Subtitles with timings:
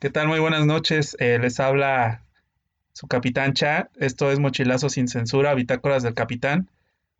[0.00, 0.28] ¿Qué tal?
[0.28, 1.14] Muy buenas noches.
[1.20, 2.22] Eh, les habla
[2.94, 3.90] su capitán Cha.
[3.96, 6.70] Esto es Mochilazo sin censura, Bitácoras del Capitán.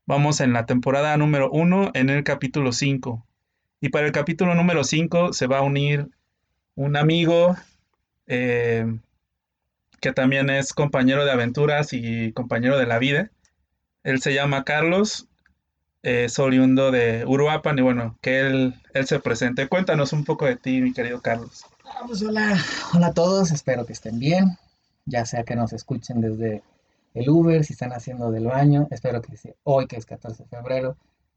[0.07, 3.23] Vamos en la temporada número 1, en el capítulo 5.
[3.83, 6.09] Y para el capítulo número 5 se va a unir
[6.75, 7.55] un amigo
[8.27, 8.87] eh,
[10.01, 13.31] que también es compañero de aventuras y compañero de la vida.
[14.05, 15.29] Él se llama Carlos,
[16.03, 19.69] es oriundo de Uruapan y bueno, que él, él se presente.
[19.69, 21.67] Cuéntanos un poco de ti, mi querido Carlos.
[21.91, 22.57] Ah, pues hola,
[22.95, 24.57] hola a todos, espero que estén bien,
[25.05, 26.63] ya sea que nos escuchen desde
[27.15, 30.97] el Uber, si están haciendo del baño, espero que hoy que es 14 de febrero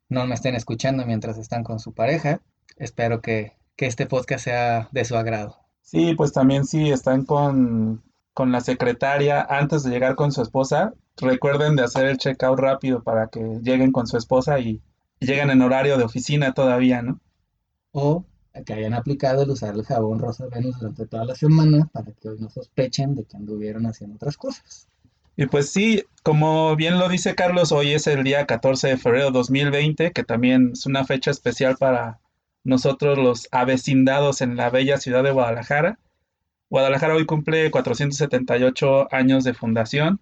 [0.09, 2.39] no me estén escuchando mientras están con su pareja,
[2.77, 5.57] espero que, que este podcast sea de su agrado.
[5.81, 10.93] Sí, pues también si están con, con la secretaria antes de llegar con su esposa,
[11.17, 14.81] recuerden de hacer el checkout rápido para que lleguen con su esposa y,
[15.19, 17.19] lleguen en horario de oficina todavía, ¿no?
[17.91, 18.25] O
[18.61, 22.29] que hayan aplicado el usar el jabón rosa Venus durante toda la semana para que
[22.29, 24.87] hoy no sospechen de que anduvieron haciendo otras cosas.
[25.35, 29.25] Y pues sí, como bien lo dice Carlos, hoy es el día 14 de febrero
[29.25, 32.19] de 2020, que también es una fecha especial para
[32.63, 35.97] nosotros los avecindados en la bella ciudad de Guadalajara.
[36.69, 40.19] Guadalajara hoy cumple 478 años de fundación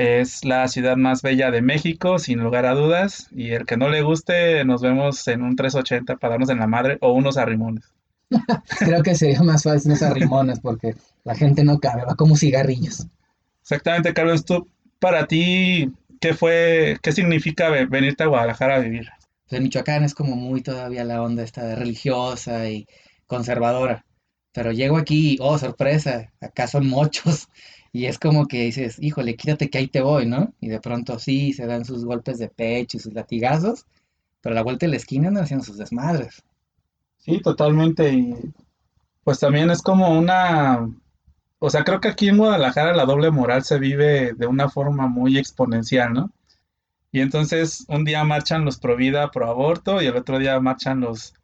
[0.00, 3.28] es la ciudad más bella de México, sin lugar a dudas.
[3.32, 6.66] Y el que no le guste, nos vemos en un 380 para darnos en la
[6.66, 7.84] madre o unos arrimones.
[8.78, 13.08] Creo que sería más fácil unos arrimones porque la gente no cabe, va como cigarrillos.
[13.60, 14.46] Exactamente, Carlos.
[14.46, 14.66] ¿Tú,
[15.00, 19.10] para ti, qué fue, qué significa venirte a Guadalajara a vivir?
[19.50, 22.86] Pues Michoacán es como muy todavía la onda esta religiosa y
[23.26, 24.06] conservadora.
[24.52, 27.48] Pero llego aquí y, oh, sorpresa, acá son mochos
[27.92, 30.52] y es como que dices, híjole, quítate que ahí te voy, ¿no?
[30.60, 33.86] Y de pronto sí, se dan sus golpes de pecho y sus latigazos,
[34.40, 36.42] pero a la vuelta de la esquina andan haciendo sus desmadres.
[37.18, 38.12] Sí, totalmente.
[38.12, 38.34] Y
[39.24, 40.88] pues también es como una...
[41.58, 45.08] O sea, creo que aquí en Guadalajara la doble moral se vive de una forma
[45.08, 46.30] muy exponencial, ¿no?
[47.12, 51.00] Y entonces un día marchan los pro vida, pro aborto, y el otro día marchan
[51.00, 51.34] los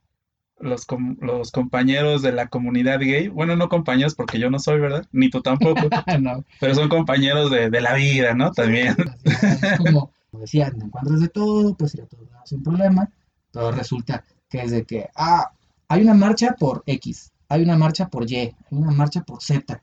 [0.58, 0.86] los,
[1.20, 5.06] los compañeros de la comunidad gay, bueno, no compañeros porque yo no soy, ¿verdad?
[5.12, 5.80] Ni tú tampoco,
[6.20, 6.44] no.
[6.60, 8.52] pero son compañeros de, la vida, ¿no?
[8.52, 8.96] También.
[9.78, 13.10] como, decía, te encuentras de todo, pues ya todo sin problema,
[13.52, 15.50] pero resulta que es de que, ah,
[15.88, 19.82] hay una marcha por X, hay una marcha por Y, hay una marcha por Z.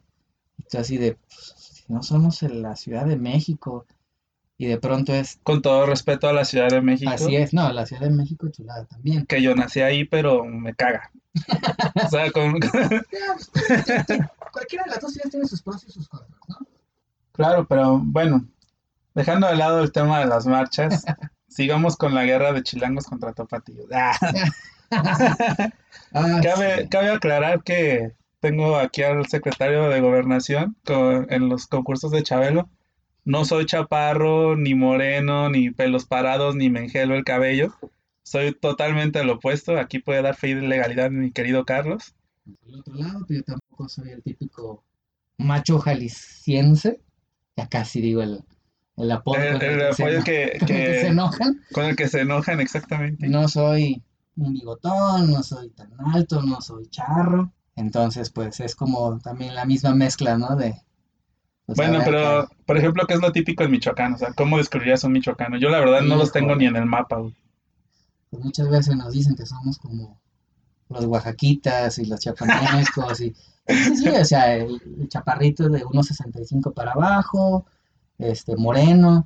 [0.57, 3.85] Entonces así de, pues, si no somos en la Ciudad de México,
[4.57, 5.39] y de pronto es...
[5.43, 7.11] Con todo respeto a la Ciudad de México.
[7.11, 9.25] Así es, no, la Ciudad de México chulada también.
[9.25, 11.11] Que yo nací ahí, pero me caga.
[12.05, 12.59] o sea, con...
[14.51, 16.57] Cualquiera de las dos ciudades tiene sus pros y sus contras, ¿no?
[17.31, 18.45] Claro, pero bueno,
[19.15, 21.03] dejando de lado el tema de las marchas,
[21.47, 23.87] sigamos con la guerra de chilangos contra topatillos.
[23.91, 24.15] Ah.
[26.13, 32.21] Ah, cabe, cabe aclarar que tengo aquí al secretario de gobernación en los concursos de
[32.21, 32.69] Chabelo
[33.25, 37.73] no soy chaparro, ni moreno, ni pelos parados, ni me engelo el cabello.
[38.23, 39.77] Soy totalmente lo opuesto.
[39.77, 42.15] Aquí puede dar fe de legalidad mi querido Carlos.
[42.65, 44.83] Por otro lado, yo tampoco soy el típico
[45.37, 46.99] macho jalisciense.
[47.55, 48.43] Ya casi digo el,
[48.97, 49.37] el apodo.
[49.37, 49.59] El,
[50.23, 51.61] que, se enojan.
[51.71, 53.27] Con el que se enojan, exactamente.
[53.27, 54.01] No soy
[54.35, 57.53] un bigotón, no soy tan alto, no soy charro.
[57.75, 60.55] Entonces, pues es como también la misma mezcla, ¿no?
[60.55, 60.75] De,
[61.75, 64.13] bueno, pero, por ejemplo, ¿qué es lo típico en Michoacán?
[64.13, 65.57] O sea, ¿cómo describirías un michoacano?
[65.57, 67.21] Yo la verdad no los tengo ni en el mapa,
[68.29, 70.19] Pues muchas veces nos dicen que somos como
[70.89, 73.35] los oaxaquitas y los chapanecos y...
[73.65, 77.65] Sí, sí, o sea, el, chaparrito de 1.65 para abajo,
[78.17, 79.25] este, moreno,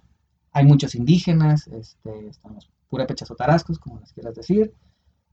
[0.52, 4.74] hay muchos indígenas, este, estamos purépechas o tarascos, como les quieras decir.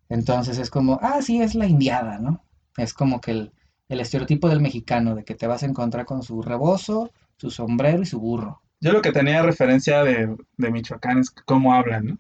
[0.09, 2.43] Entonces es como, ah, sí, es la indiada, ¿no?
[2.77, 3.53] Es como que el,
[3.89, 8.03] el estereotipo del mexicano, de que te vas a encontrar con su rebozo, su sombrero
[8.03, 8.63] y su burro.
[8.81, 12.19] Yo lo que tenía referencia de, Michoacán es cómo hablan, ¿no?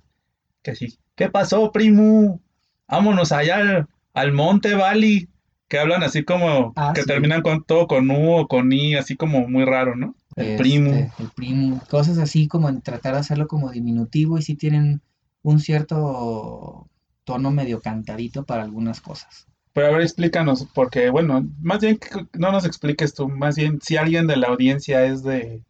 [0.62, 2.40] Que sí, ¿qué pasó, primo?
[2.88, 5.28] Vámonos allá al, monte, Bali.
[5.68, 9.16] Que hablan así como, ah, que terminan con todo con U o con I, así
[9.16, 10.14] como muy raro, ¿no?
[10.36, 11.12] El este, primo.
[11.18, 11.82] El primo.
[11.90, 15.02] Cosas así como en tratar de hacerlo como diminutivo y sí tienen
[15.42, 16.88] un cierto
[17.24, 19.46] tono medio cantadito para algunas cosas.
[19.74, 21.98] Pero a ver, explícanos, porque bueno, más bien
[22.32, 25.62] no nos expliques tú, más bien si alguien de la audiencia es de,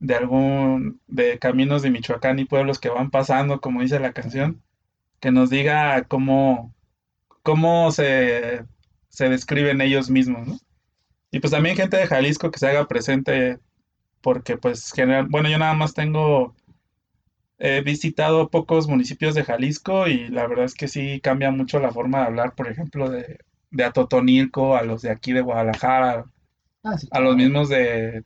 [0.00, 4.62] de algún, de caminos de Michoacán y pueblos que van pasando, como dice la canción,
[5.20, 6.74] que nos diga cómo,
[7.42, 8.64] cómo se,
[9.08, 10.58] se describen ellos mismos, ¿no?
[11.30, 13.60] Y pues también gente de Jalisco que se haga presente,
[14.22, 16.54] porque pues general, bueno, yo nada más tengo
[17.58, 21.92] He visitado pocos municipios de Jalisco y la verdad es que sí cambia mucho la
[21.92, 23.38] forma de hablar, por ejemplo, de,
[23.70, 26.26] de Atotonilco, a los de aquí de Guadalajara,
[26.84, 28.24] Ah, sí, a los mismos de,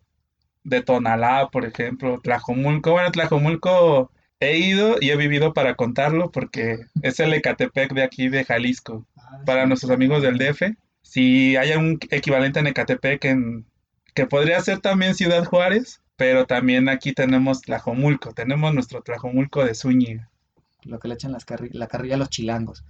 [0.64, 2.92] de Tonalá, por ejemplo, Tlajomulco.
[2.92, 8.28] Bueno, Tlajomulco he ido y he vivido para contarlo porque es el Ecatepec de aquí
[8.28, 9.06] de Jalisco.
[9.16, 10.38] Ah, Para sí, nuestros amigos del.
[10.38, 13.66] DF, si hay un equivalente en Ecatepec en,
[14.14, 19.74] que podría ser también Ciudad Juárez, pero también aquí tenemos Tlajomulco, tenemos nuestro Tlajomulco de
[19.74, 20.28] Zúñiga.
[20.82, 22.84] Lo que le echan las carri- la carrilla a los chilangos.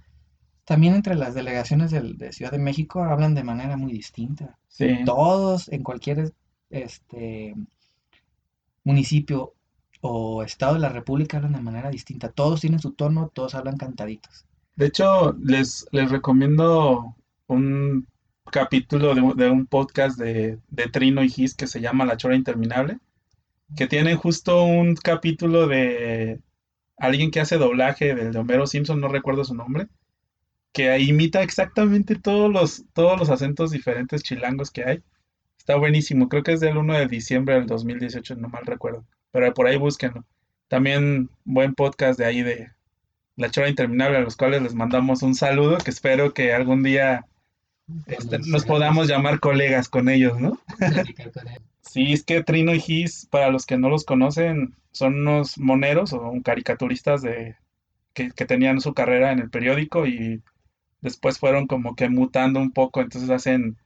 [0.65, 4.57] También entre las delegaciones del- de Ciudad de México hablan de manera muy distinta.
[4.67, 6.33] Sí, Todos, en cualquier
[6.71, 7.55] este,
[8.83, 9.53] municipio
[10.01, 12.29] o estado de la República hablan de manera distinta.
[12.29, 14.45] Todos tienen su tono, todos hablan cantaditos.
[14.75, 17.15] de hecho, les, les recomiendo
[17.47, 18.07] un
[18.51, 22.15] capítulo de, un de un podcast de, de Trino y Gis que se llama La
[22.17, 22.97] Chora Interminable,
[23.75, 26.39] que tienen justo un capítulo de
[26.97, 29.87] alguien que hace doblaje del de Homero Simpson, no recuerdo su nombre,
[30.73, 35.03] que imita exactamente todos los, todos los acentos diferentes chilangos que hay.
[35.57, 39.05] Está buenísimo, creo que es del 1 de diciembre del 2018, no mal recuerdo.
[39.31, 40.25] Pero por ahí búsquenlo.
[40.67, 42.71] También buen podcast de ahí de
[43.35, 47.25] La Chora Interminable, a los cuales les mandamos un saludo, que espero que algún día
[48.07, 50.59] este, nos podamos llamar colegas con ellos, ¿no?
[51.89, 56.13] Sí, es que Trino y Gis, para los que no los conocen, son unos moneros
[56.13, 57.55] o caricaturistas de,
[58.13, 60.43] que, que tenían su carrera en el periódico y
[61.01, 63.77] después fueron como que mutando un poco, entonces hacen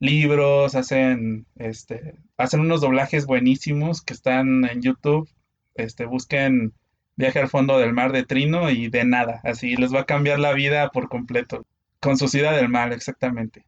[0.00, 5.28] libros, hacen este, hacen unos doblajes buenísimos que están en YouTube.
[5.74, 6.72] Este, busquen
[7.16, 10.38] Viaje al fondo del mar de Trino y de nada, así les va a cambiar
[10.38, 11.64] la vida por completo.
[12.00, 13.64] Con su ciudad del mar, exactamente.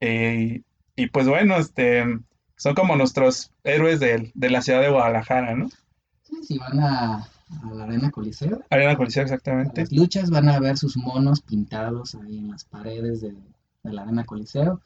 [0.00, 0.62] Eh,
[0.96, 2.04] y pues bueno, este,
[2.58, 5.70] son como nuestros héroes de, de la ciudad de Guadalajara, ¿no?
[6.22, 9.80] Sí, si van a, a la Arena Coliseo, Arena Coliseo, exactamente.
[9.80, 13.34] las luchas van a ver sus monos pintados ahí en las paredes de,
[13.82, 14.82] de la Arena Coliseo.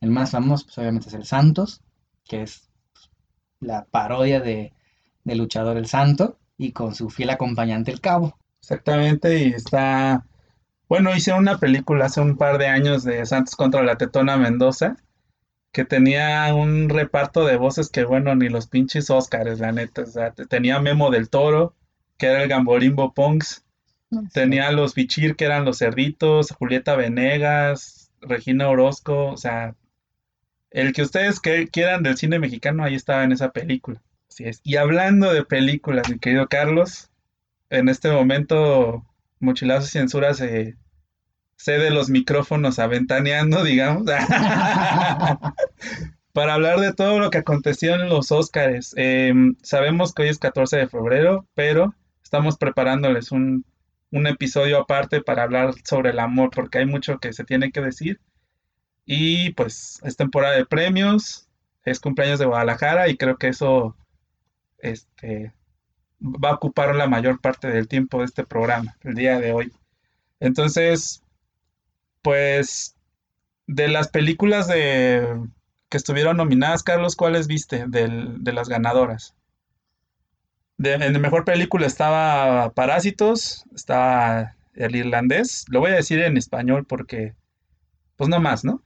[0.00, 1.80] El más famoso, pues obviamente es el Santos,
[2.24, 3.10] que es pues,
[3.60, 4.72] la parodia de,
[5.22, 8.36] de Luchador el Santo, y con su fiel acompañante el Cabo.
[8.60, 10.26] Exactamente, y está...
[10.88, 14.96] Bueno, hice una película hace un par de años de Santos contra la Tetona Mendoza,
[15.72, 20.02] que tenía un reparto de voces que, bueno, ni los pinches Óscares, la neta.
[20.02, 21.74] O sea, te- tenía Memo del Toro,
[22.18, 23.64] que era el Gamborimbo Punks,
[24.34, 29.74] tenía a los Bichir, que eran los cerditos, Julieta Venegas, Regina Orozco, o sea,
[30.70, 34.02] el que ustedes que- quieran del cine mexicano, ahí estaba en esa película.
[34.28, 34.60] Así es.
[34.64, 37.10] Y hablando de películas, mi querido Carlos,
[37.70, 39.04] en este momento
[39.40, 40.76] Mochilazo y Censura se
[41.62, 44.02] cede los micrófonos aventaneando, digamos,
[46.32, 48.94] para hablar de todo lo que aconteció en los Óscares.
[48.96, 49.32] Eh,
[49.62, 53.64] sabemos que hoy es 14 de febrero, pero estamos preparándoles un,
[54.10, 57.80] un episodio aparte para hablar sobre el amor, porque hay mucho que se tiene que
[57.80, 58.18] decir.
[59.06, 61.46] Y pues es temporada de premios,
[61.84, 63.96] es cumpleaños de Guadalajara y creo que eso
[64.78, 65.52] este,
[66.20, 69.72] va a ocupar la mayor parte del tiempo de este programa, el día de hoy.
[70.40, 71.21] Entonces,
[72.22, 72.94] pues
[73.66, 75.40] de las películas de
[75.88, 79.34] que estuvieron nominadas, Carlos, ¿cuáles viste del- de las ganadoras?
[80.78, 86.86] De, en mejor película estaba Parásitos, estaba El Irlandés, lo voy a decir en español
[86.86, 87.34] porque,
[88.16, 88.82] pues no más, ¿no?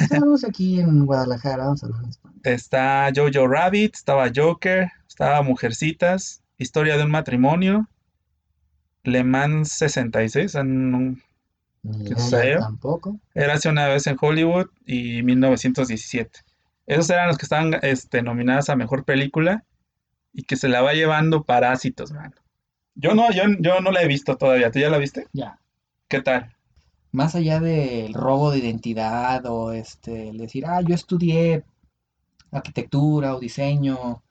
[0.00, 2.40] Estamos aquí en Guadalajara, vamos a hablar en español.
[2.44, 7.88] Está Jojo Rabbit, estaba Joker, estaba Mujercitas, Historia de un matrimonio,
[9.04, 11.22] Le Mans 66, en-
[11.82, 12.58] Ni ¿Qué idea, sé yo?
[12.58, 13.18] tampoco.
[13.34, 16.40] Érase una vez en Hollywood y 1917.
[16.86, 19.64] Esos eran los que estaban este, nominadas a mejor película
[20.32, 22.34] y que se la va llevando Parásitos, man.
[22.94, 24.70] Yo no, yo, yo no la he visto todavía.
[24.70, 25.26] ¿Tú ya la viste?
[25.32, 25.58] Ya.
[26.08, 26.54] ¿Qué tal?
[27.12, 31.64] Más allá del robo de identidad o este, el decir, ah, yo estudié
[32.50, 34.22] arquitectura o diseño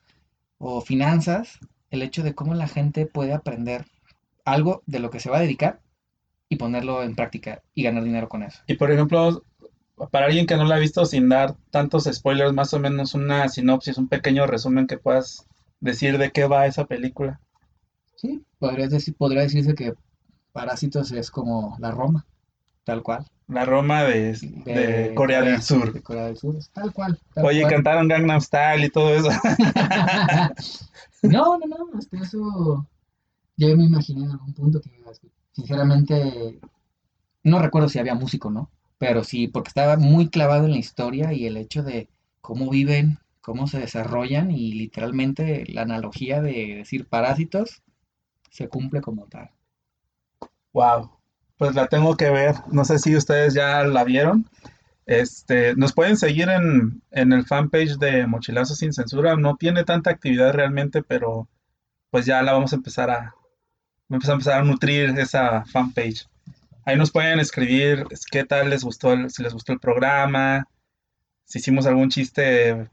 [0.58, 1.58] o finanzas,
[1.90, 3.86] el hecho de cómo la gente puede aprender
[4.44, 5.80] algo de lo que se va a dedicar
[6.48, 8.60] y ponerlo en práctica y ganar dinero con eso.
[8.66, 9.44] Y por ejemplo,
[10.10, 13.48] para alguien que no la ha visto, sin dar tantos spoilers, más o menos una
[13.48, 15.46] sinopsis, un pequeño resumen que puedas
[15.80, 17.40] decir de qué va esa película.
[18.16, 19.94] Sí, podrías decir, podría decirse que
[20.52, 22.26] Parásitos es como la Roma,
[22.84, 23.26] tal cual.
[23.46, 24.32] La Roma de,
[24.64, 25.92] de Corea del Sur.
[25.92, 27.18] De Corea del Sur, tal cual.
[27.32, 27.72] tal Oye, cual.
[27.72, 29.30] cantaron Gangnam Style y todo eso.
[31.22, 32.86] No, no, no, hasta eso
[33.56, 34.88] yo me imaginé en algún punto que
[35.58, 36.60] sinceramente
[37.42, 38.70] no recuerdo si había músico, ¿no?
[38.96, 42.08] Pero sí, porque estaba muy clavado en la historia y el hecho de
[42.40, 47.82] cómo viven, cómo se desarrollan y literalmente la analogía de decir parásitos
[48.50, 49.50] se cumple como tal.
[50.72, 51.10] Wow.
[51.56, 52.54] pues la tengo que ver.
[52.70, 54.48] No sé si ustedes ya la vieron.
[55.06, 59.34] Este, nos pueden seguir en, en el fanpage de Mochilazo sin Censura.
[59.34, 61.48] No tiene tanta actividad realmente, pero
[62.10, 63.34] pues ya la vamos a empezar a,
[64.08, 66.26] vamos a empezar a nutrir esa fanpage.
[66.84, 70.66] Ahí nos pueden escribir qué tal les gustó, el- si les gustó el programa,
[71.44, 72.88] si hicimos algún chiste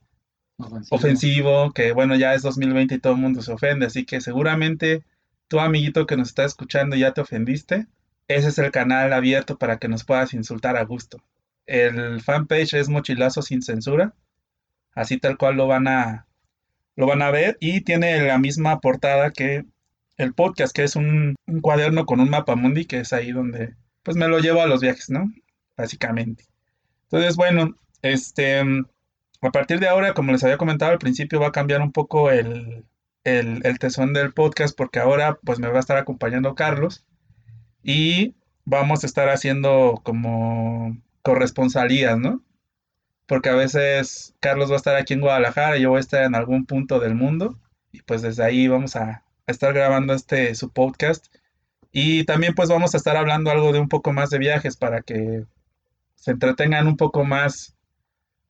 [0.58, 0.96] Ofensivo.
[0.96, 5.04] ofensivo, que bueno, ya es 2020 y todo el mundo se ofende, así que seguramente
[5.48, 7.88] tu amiguito que nos está escuchando ya te ofendiste.
[8.28, 11.22] Ese es el canal abierto para que nos puedas insultar a gusto.
[11.66, 14.14] El fanpage es Mochilazo sin censura,
[14.94, 16.26] así tal cual lo van a
[16.98, 19.66] lo van a ver y tiene la misma portada que
[20.18, 24.18] el podcast, que es un, cuaderno con un mapa mundi, que es ahí donde pues
[24.18, 25.32] me lo llevo a los viajes, ¿no?
[25.78, 26.46] Básicamente.
[27.04, 28.64] Entonces, bueno, este
[29.42, 32.32] a partir de ahora, como les había comentado al principio, va a cambiar un poco
[32.32, 32.86] el,
[33.24, 37.06] el, el tesón del podcast porque ahora pues me va a estar acompañando Carlos
[37.84, 42.44] y vamos a estar haciendo como corresponsalías, ¿no?
[43.28, 46.36] Porque a veces Carlos va a estar aquí en Guadalajara yo voy a estar en
[46.36, 47.60] algún punto del mundo
[47.92, 51.28] y pues desde ahí vamos a, a estar grabando este su podcast
[51.92, 55.02] y también pues vamos a estar hablando algo de un poco más de viajes para
[55.02, 55.46] que
[56.16, 57.76] se entretengan un poco más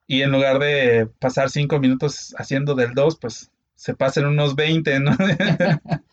[0.07, 4.99] y en lugar de pasar cinco minutos haciendo del 2, pues se pasen unos 20,
[4.99, 5.11] ¿no?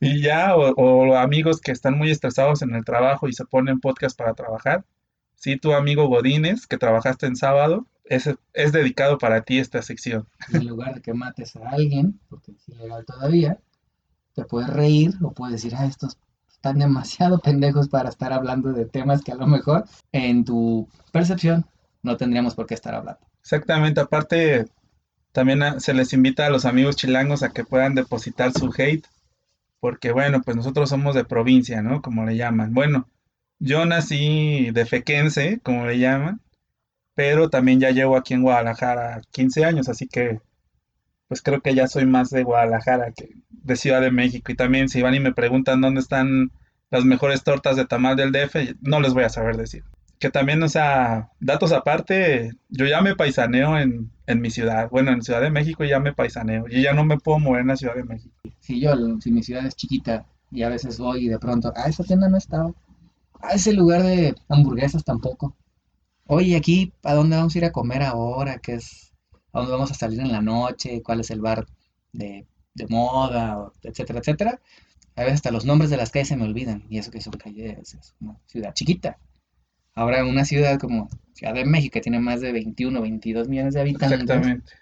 [0.00, 4.18] y ya, o, amigos que están muy estresados en el trabajo y se ponen podcast
[4.18, 4.84] para trabajar.
[5.36, 10.26] Sí, tu amigo Godínez, que trabajaste en sábado, es, es dedicado para ti esta sección.
[10.52, 13.58] En lugar de que mates a alguien, porque es ilegal todavía,
[14.44, 16.16] puedes reír o puedes decir, ah, estos
[16.50, 21.64] están demasiado pendejos para estar hablando de temas que a lo mejor en tu percepción
[22.02, 23.20] no tendríamos por qué estar hablando.
[23.42, 24.66] Exactamente, aparte
[25.32, 29.06] también a- se les invita a los amigos chilangos a que puedan depositar su hate,
[29.80, 32.02] porque bueno, pues nosotros somos de provincia, ¿no?
[32.02, 32.74] Como le llaman.
[32.74, 33.08] Bueno,
[33.58, 36.40] yo nací de Fequense, como le llaman,
[37.14, 40.40] pero también ya llevo aquí en Guadalajara 15 años, así que
[41.30, 44.50] pues creo que ya soy más de Guadalajara que de Ciudad de México.
[44.50, 46.50] Y también si van y me preguntan dónde están
[46.90, 49.84] las mejores tortas de tamal del DF, no les voy a saber decir.
[50.18, 54.90] Que también, o sea, datos aparte, yo ya me paisaneo en, en mi ciudad.
[54.90, 56.66] Bueno, en Ciudad de México ya me paisaneo.
[56.66, 58.34] Yo ya no me puedo mover en la Ciudad de México.
[58.58, 61.88] Si yo, si mi ciudad es chiquita y a veces voy y de pronto, ah,
[61.88, 62.72] esa tienda no estaba.
[63.40, 65.56] Ah, ese lugar de hamburguesas tampoco.
[66.26, 68.58] Oye, aquí, ¿a dónde vamos a ir a comer ahora?
[68.58, 69.09] ¿Qué es?
[69.52, 71.02] ¿A dónde vamos a salir en la noche?
[71.02, 71.66] ¿Cuál es el bar
[72.12, 73.58] de, de moda?
[73.58, 74.60] o etcétera, etcétera.
[75.16, 76.84] A veces hasta los nombres de las calles se me olvidan.
[76.88, 79.18] Y eso que son calles, es una ciudad chiquita.
[79.94, 83.80] Ahora una ciudad como Ciudad de México, que tiene más de 21, 22 millones de
[83.80, 84.20] habitantes.
[84.20, 84.72] Exactamente.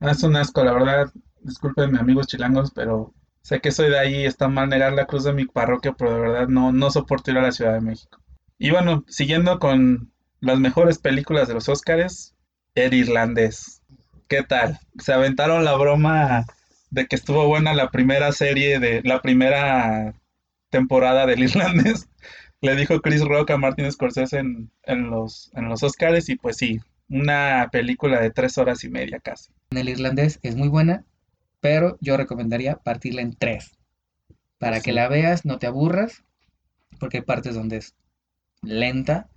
[0.00, 1.12] Ah, Es un asco, la verdad.
[1.40, 4.24] Discúlpenme, amigos chilangos, pero sé que soy de ahí.
[4.24, 7.38] Está mal negar la cruz de mi parroquia, pero de verdad no, no soporto ir
[7.38, 8.18] a la Ciudad de México.
[8.58, 12.34] Y bueno, siguiendo con las mejores películas de los Óscares,
[12.74, 13.82] El Irlandés.
[14.28, 14.80] ¿Qué tal?
[14.98, 16.46] Se aventaron la broma
[16.90, 20.14] de que estuvo buena la primera serie de la primera
[20.70, 22.08] temporada del Irlandés.
[22.60, 26.56] Le dijo Chris Rock a Martin Scorsese en, en los, en los Óscares y pues
[26.56, 29.52] sí, una película de tres horas y media casi.
[29.70, 31.04] En el irlandés es muy buena,
[31.60, 33.78] pero yo recomendaría partirla en tres.
[34.58, 36.24] Para que la veas, no te aburras,
[36.98, 37.94] porque hay partes donde es
[38.62, 39.28] lenta,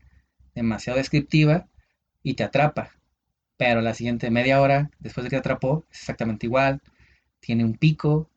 [0.56, 1.68] demasiado descriptiva
[2.24, 2.99] y te atrapa.
[3.60, 6.82] Pero la siguiente media hora, después de que atrapó, es exactamente igual.
[7.42, 8.30] Tiene un pico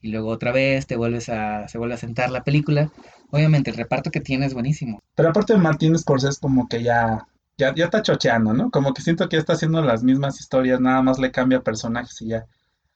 [0.00, 2.90] y luego otra vez te vuelves a, se vuelve a sentar la película.
[3.30, 5.02] Obviamente el reparto que tiene es buenísimo.
[5.14, 8.70] Pero aparte de Martin Scorsese como que ya, ya, ya está chocheando, ¿no?
[8.70, 12.22] Como que siento que ya está haciendo las mismas historias, nada más le cambia personajes
[12.22, 12.46] y ya.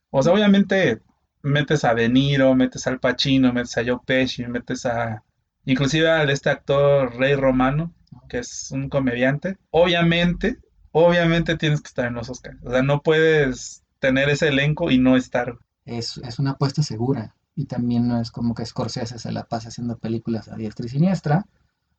[0.09, 1.03] O sea, obviamente
[1.43, 5.23] metes a De Niro, metes al Pacino, metes a Joe Pesci, metes a...
[5.67, 7.93] Inclusive a este actor Rey Romano,
[8.31, 9.59] que es un comediante.
[9.71, 10.57] Obviamente,
[11.05, 12.59] obviamente tienes que estar en los Oscars.
[12.65, 15.59] O sea, no puedes tener ese elenco y no estar.
[15.85, 17.35] Es, es una apuesta segura.
[17.55, 20.89] Y también no es como que Scorsese se la pasa haciendo películas a diestra y
[20.91, 21.47] siniestra.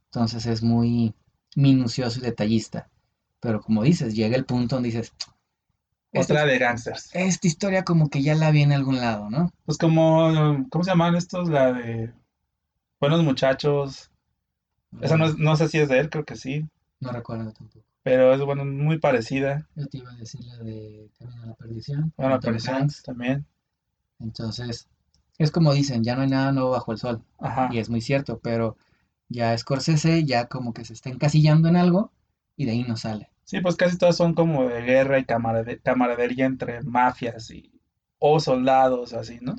[0.06, 1.14] Entonces es muy
[1.56, 2.90] minucioso y detallista.
[3.40, 5.14] Pero como dices, llega el punto donde dices,
[6.14, 7.10] Otra de gangsters.
[7.14, 9.52] esta historia como que ya la vi en algún lado, ¿no?
[9.66, 11.50] Pues como, ¿cómo se llaman estos?
[11.50, 12.14] La de
[13.00, 14.10] Buenos Muchachos.
[15.02, 16.66] Esa no, es- no sé si es de él, creo que sí.
[17.00, 17.86] No recuerdo tampoco.
[18.04, 19.68] Pero es bueno, muy parecida.
[19.76, 22.14] Yo te iba a decir la de Camino a la Perdición.
[22.16, 23.04] Bueno, parecida Hanks.
[23.04, 23.46] también.
[24.20, 24.88] Entonces,
[25.38, 27.22] es como dicen, ya no hay nada nuevo bajo el sol.
[27.40, 27.70] Ajá.
[27.72, 28.78] Y es muy cierto, pero
[29.30, 32.12] ya Scorsese ya como que se está encasillando en algo
[32.56, 33.30] y de ahí no sale.
[33.44, 37.72] Sí, pues casi todas son como de guerra y camarade- camaradería entre mafias y
[38.20, 39.56] o soldados, así, ¿no?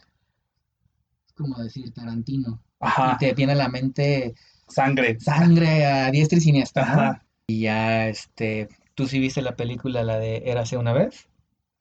[1.26, 2.60] Es como decir Tarantino.
[2.80, 3.16] Y Ajá.
[3.18, 4.34] te viene a la mente
[4.66, 5.18] sangre.
[5.20, 6.96] Sangre a diestra y siniestra.
[7.12, 7.27] ¿no?
[7.48, 11.28] Y ya, este, ¿tú sí viste la película, la de Érase una vez?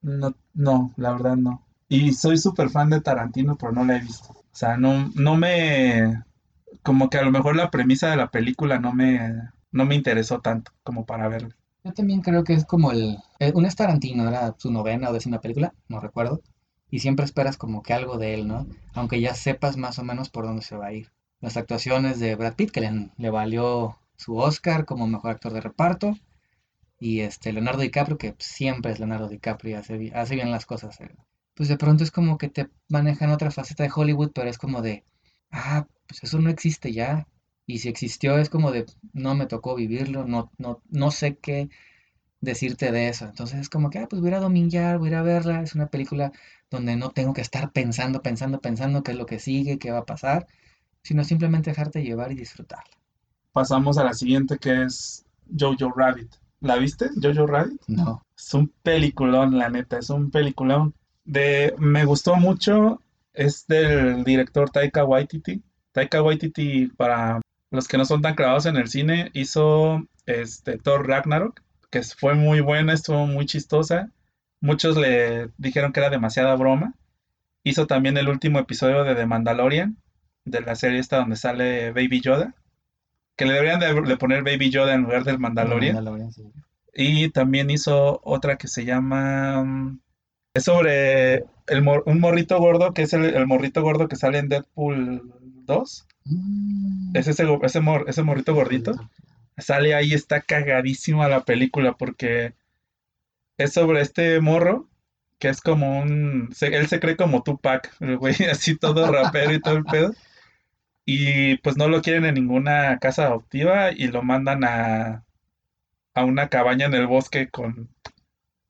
[0.01, 1.63] No, no, la verdad no.
[1.89, 4.31] Y soy súper fan de Tarantino, pero no la he visto.
[4.31, 6.23] O sea, no, no me...
[6.83, 9.33] Como que a lo mejor la premisa de la película no me,
[9.71, 11.55] no me interesó tanto como para verla.
[11.83, 13.17] Yo también creo que es como el...
[13.39, 16.41] eh, Un es Tarantino, era su novena o décima película, no recuerdo.
[16.89, 18.67] Y siempre esperas como que algo de él, ¿no?
[18.93, 21.11] Aunque ya sepas más o menos por dónde se va a ir.
[21.41, 25.61] Las actuaciones de Brad Pitt, que le, le valió su Oscar como mejor actor de
[25.61, 26.13] reparto.
[26.99, 30.65] Y este Leonardo DiCaprio, que siempre es Leonardo DiCaprio y hace, bi- hace bien las
[30.65, 30.99] cosas.
[31.01, 31.15] eh.
[31.55, 34.81] Pues de pronto es como que te manejan otra faceta de Hollywood, pero es como
[34.81, 35.03] de,
[35.51, 37.27] ah, pues eso no existe ya.
[37.65, 41.69] Y si existió es como de, no me tocó vivirlo, no, no, no sé qué
[42.41, 43.25] decirte de eso.
[43.25, 45.61] Entonces es como que, ah, pues voy a dominguear, voy a verla.
[45.63, 46.31] Es una película
[46.71, 49.99] donde no tengo que estar pensando, pensando, pensando qué es lo que sigue, qué va
[49.99, 50.47] a pasar,
[51.03, 52.96] sino simplemente dejarte llevar y disfrutarla.
[53.57, 55.25] Pasamos a la siguiente que es
[55.59, 56.31] Jojo Rabbit.
[56.61, 57.09] ¿La viste?
[57.19, 57.81] Jojo Rabbit.
[57.87, 58.23] No.
[58.37, 60.93] Es un peliculón, la neta, es un peliculón.
[61.25, 63.01] De, me gustó mucho,
[63.33, 65.63] es del director Taika Waititi.
[65.91, 71.07] Taika Waititi, para los que no son tan clavados en el cine, hizo este, Thor
[71.07, 74.11] Ragnarok, que fue muy buena, estuvo muy chistosa.
[74.61, 76.93] Muchos le dijeron que era demasiada broma.
[77.63, 79.97] Hizo también el último episodio de The Mandalorian,
[80.45, 82.53] de la serie esta donde sale Baby Yoda,
[83.37, 85.95] que le deberían de, de poner Baby Yoda en lugar del Mandalorian.
[85.95, 86.43] Mandalorian, sí.
[86.93, 89.63] Y también hizo otra que se llama...
[89.63, 89.99] mm,
[90.55, 94.39] Es sobre el mor- un morrito gordo, que es el, el morrito gordo que sale
[94.39, 95.31] en Deadpool
[95.65, 96.07] 2.
[96.25, 97.15] Mm.
[97.15, 98.93] Es ese, ese, mor- ese morrito gordito.
[99.57, 102.53] Sale ahí, está cagadísima la película porque
[103.57, 104.87] es sobre este morro
[105.39, 106.49] que es como un...
[106.55, 110.13] se- él se cree como Tupac, el güey así todo rapero y todo el pedo.
[111.07, 115.25] Y pues no lo quieren en ninguna casa adoptiva y lo mandan a,
[116.13, 117.89] a una cabaña en el bosque con,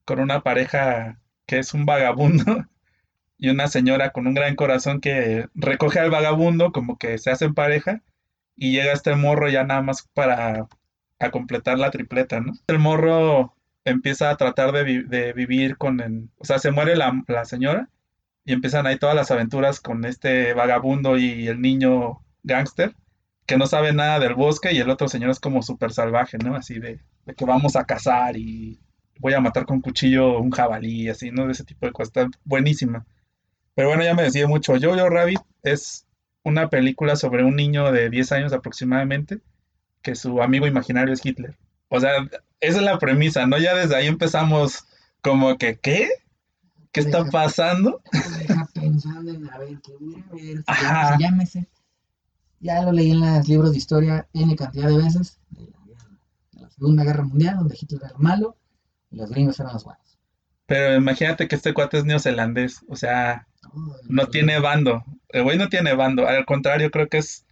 [0.06, 2.46] con una pareja que es un vagabundo
[3.38, 7.54] y una señora con un gran corazón que recoge al vagabundo como que se hacen
[7.56, 8.04] pareja
[8.56, 10.68] y llega este morro ya nada más para
[11.20, 12.54] a completar la tripleta, ¿no?
[12.68, 17.24] El morro empieza a tratar de, de vivir con el, o sea, se muere la,
[17.28, 17.90] la señora
[18.46, 22.96] y empiezan ahí todas las aventuras con este vagabundo y el niño gángster
[23.46, 26.56] que no sabe nada del bosque y el otro señor es como súper salvaje, ¿no?
[26.56, 28.80] Así de, de que vamos a cazar y
[29.20, 31.46] voy a matar con cuchillo un jabalí, así, ¿no?
[31.46, 32.10] De ese tipo de cosas.
[32.16, 33.06] Está buenísima.
[33.74, 34.74] Pero bueno, ya me decía mucho.
[34.82, 36.06] Jojo Rabbit es
[36.44, 39.40] una película sobre un niño de 10 años aproximadamente
[40.02, 41.56] que su amigo imaginario es Hitler.
[41.90, 42.12] O sea,
[42.60, 43.58] esa es la premisa, ¿no?
[43.58, 44.86] Ya desde ahí empezamos
[45.22, 46.10] como que, ¿qué?
[46.92, 48.02] ¿Qué está Deja- pasando?
[48.40, 51.18] deja pensando en a ver qué voy a ver, si Ajá.
[51.20, 51.66] ya, ya me sé.
[52.60, 56.18] Ya lo leí en los libros de historia N cantidad de veces de la, guerra-
[56.54, 58.58] de la Segunda Guerra Mundial, donde Hitler era malo
[59.12, 60.18] y los gringos eran los buenos.
[60.66, 65.04] Pero imagínate que este cuate es neozelandés, o sea, Oh, no tiene bando.
[65.30, 66.26] El güey no tiene bando.
[66.28, 67.46] Al contrario, creo que es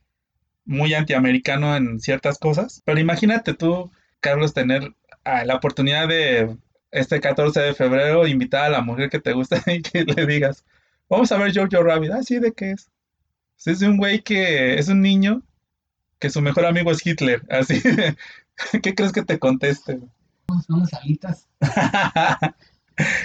[0.65, 2.81] muy antiamericano en ciertas cosas.
[2.85, 3.91] Pero imagínate tú,
[4.21, 6.57] Carlos, tener ah, la oportunidad de
[6.91, 10.63] este 14 de febrero invitar a la mujer que te gusta y que le digas,
[11.09, 12.11] vamos a ver Jojo Rabbit.
[12.11, 12.89] Ah, sí, ¿de qué es?
[13.63, 15.41] Es de un güey que es un niño
[16.19, 17.45] que su mejor amigo es Hitler.
[17.49, 17.81] Así,
[18.83, 19.99] ¿qué crees que te conteste?
[20.69, 21.47] unas- alitas.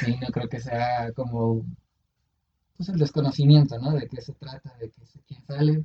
[0.04, 1.64] Sí, no creo que sea como
[2.76, 3.92] pues el desconocimiento, ¿no?
[3.92, 5.84] De qué se trata, de qué quién sale.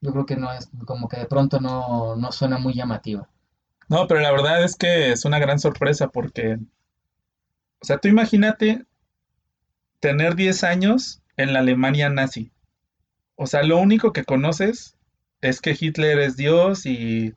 [0.00, 3.28] Yo creo que no es como que de pronto no, no suena muy llamativa.
[3.88, 6.54] No, pero la verdad es que es una gran sorpresa porque,
[7.80, 8.86] o sea, tú imagínate
[9.98, 12.52] tener 10 años en la Alemania nazi.
[13.36, 14.96] O sea, lo único que conoces
[15.40, 17.34] es que Hitler es Dios y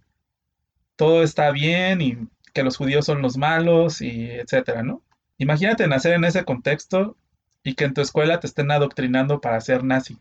[0.95, 2.17] todo está bien y
[2.53, 5.01] que los judíos son los malos y etcétera, ¿no?
[5.38, 7.17] Imagínate nacer en ese contexto
[7.63, 10.17] y que en tu escuela te estén adoctrinando para ser nazi.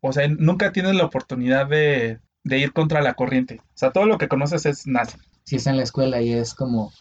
[0.00, 3.60] O sea, nunca tienes la oportunidad de, de ir contra la corriente.
[3.60, 5.16] O sea, todo lo que conoces es nazi.
[5.44, 6.92] Si es en la escuela y es como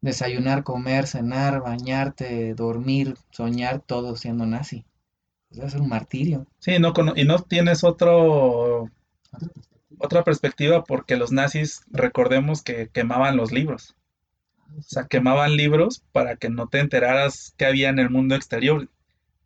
[0.00, 4.84] desayunar, comer, cenar, bañarte, dormir, soñar, todo siendo nazi.
[5.48, 6.46] Pues debe ser un martirio.
[6.58, 8.90] Sí, no y no tienes otro,
[9.98, 10.84] Otra perspectiva.
[10.84, 13.94] porque los nazis, recordemos que quemaban los libros.
[14.78, 18.88] O sea, quemaban libros para que no te enteraras qué había en el mundo exterior.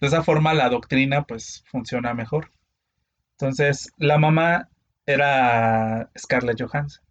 [0.01, 2.51] De esa forma la doctrina pues funciona mejor.
[3.39, 4.69] Entonces, la mamá
[5.07, 7.03] era Scarlett Johansson,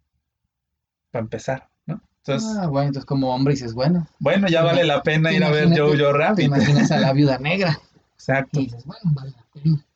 [1.10, 2.00] para empezar, ¿no?
[2.18, 5.36] Entonces, Ah, bueno, entonces como hombre dices, bueno, bueno, ya te vale la pena te
[5.36, 6.46] ir a ver Jojo te Rabbit.
[6.46, 7.78] imaginas a la viuda negra
[8.20, 8.60] Exacto.
[8.60, 9.86] y dices, bueno, vale la pena.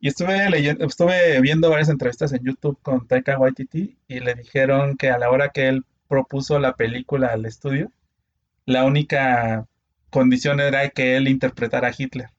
[0.00, 4.96] Y estuve leyendo, estuve viendo varias entrevistas en YouTube con Taika Waititi y le dijeron
[4.96, 7.90] que a la hora que él propuso la película al estudio,
[8.64, 9.66] la única
[10.10, 12.30] condición era que él interpretara a Hitler.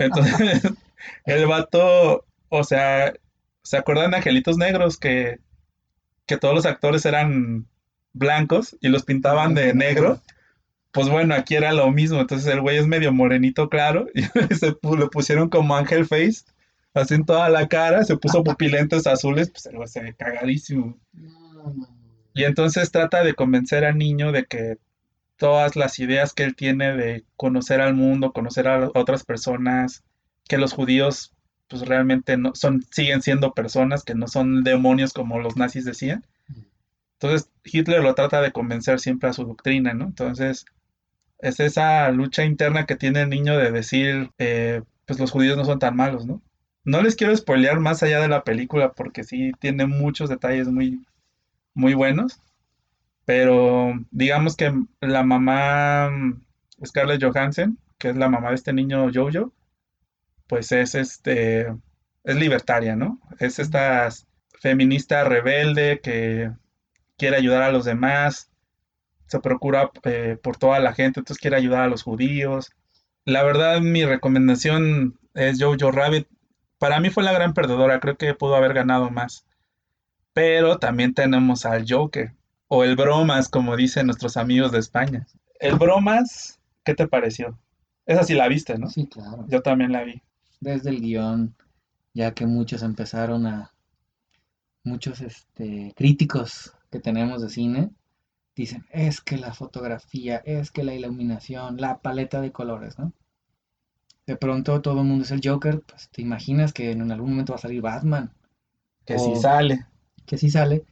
[0.00, 0.62] Entonces,
[1.26, 3.12] el vato, o sea,
[3.62, 5.38] ¿se acuerdan de Angelitos Negros que,
[6.26, 7.68] que todos los actores eran
[8.12, 10.20] blancos y los pintaban de negro?
[10.94, 12.20] Pues bueno, aquí era lo mismo.
[12.20, 14.22] Entonces el güey es medio morenito, claro, y
[14.54, 16.44] se lo pusieron como Ángel Face,
[16.94, 20.96] así en toda la cara, se puso pupilentes azules, pues el güey se ve cagadísimo.
[22.32, 24.78] Y entonces trata de convencer al niño de que
[25.36, 30.04] todas las ideas que él tiene de conocer al mundo, conocer a otras personas,
[30.48, 31.32] que los judíos
[31.66, 36.24] pues realmente no son siguen siendo personas que no son demonios como los nazis decían.
[37.14, 40.04] Entonces Hitler lo trata de convencer siempre a su doctrina, ¿no?
[40.04, 40.66] Entonces
[41.38, 45.64] es esa lucha interna que tiene el niño de decir, eh, pues los judíos no
[45.64, 46.42] son tan malos, ¿no?
[46.84, 51.04] No les quiero spoilear más allá de la película porque sí tiene muchos detalles muy,
[51.74, 52.40] muy buenos.
[53.24, 56.10] Pero digamos que la mamá
[56.84, 59.52] Scarlett Johansson, que es la mamá de este niño Jojo,
[60.46, 61.68] pues es este
[62.24, 63.20] es libertaria, ¿no?
[63.38, 64.08] Es esta
[64.60, 66.50] feminista rebelde que
[67.16, 68.50] quiere ayudar a los demás,
[69.26, 72.72] se procura eh, por toda la gente, entonces quiere ayudar a los judíos.
[73.24, 76.28] La verdad, mi recomendación es Jojo Rabbit.
[76.78, 79.46] Para mí fue la gran perdedora, creo que pudo haber ganado más.
[80.32, 82.32] Pero también tenemos al Joker,
[82.68, 85.26] o el Bromas, como dicen nuestros amigos de España.
[85.60, 87.58] El Bromas, ¿qué te pareció?
[88.06, 88.90] Esa sí la viste, ¿no?
[88.90, 89.46] Sí, claro.
[89.48, 90.20] Yo también la vi.
[90.60, 91.54] Desde el guion,
[92.12, 93.74] ya que muchos empezaron a,
[94.84, 97.90] muchos este, críticos que tenemos de cine,
[98.54, 103.12] dicen, es que la fotografía, es que la iluminación, la paleta de colores, ¿no?
[104.26, 107.52] De pronto todo el mundo es el Joker, pues te imaginas que en algún momento
[107.52, 108.32] va a salir Batman.
[109.04, 109.86] Que sí sale.
[110.24, 110.84] Que sí sale.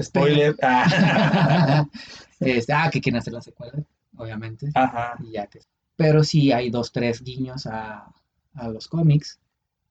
[0.00, 0.54] Spoiler.
[0.62, 1.84] ah,
[2.40, 3.82] este, ah que quieren hacer la secuela,
[4.16, 4.70] obviamente.
[4.74, 5.18] Ajá.
[5.32, 5.60] ya que...
[5.96, 8.14] Pero sí hay dos, tres guiños a,
[8.54, 9.40] a los cómics,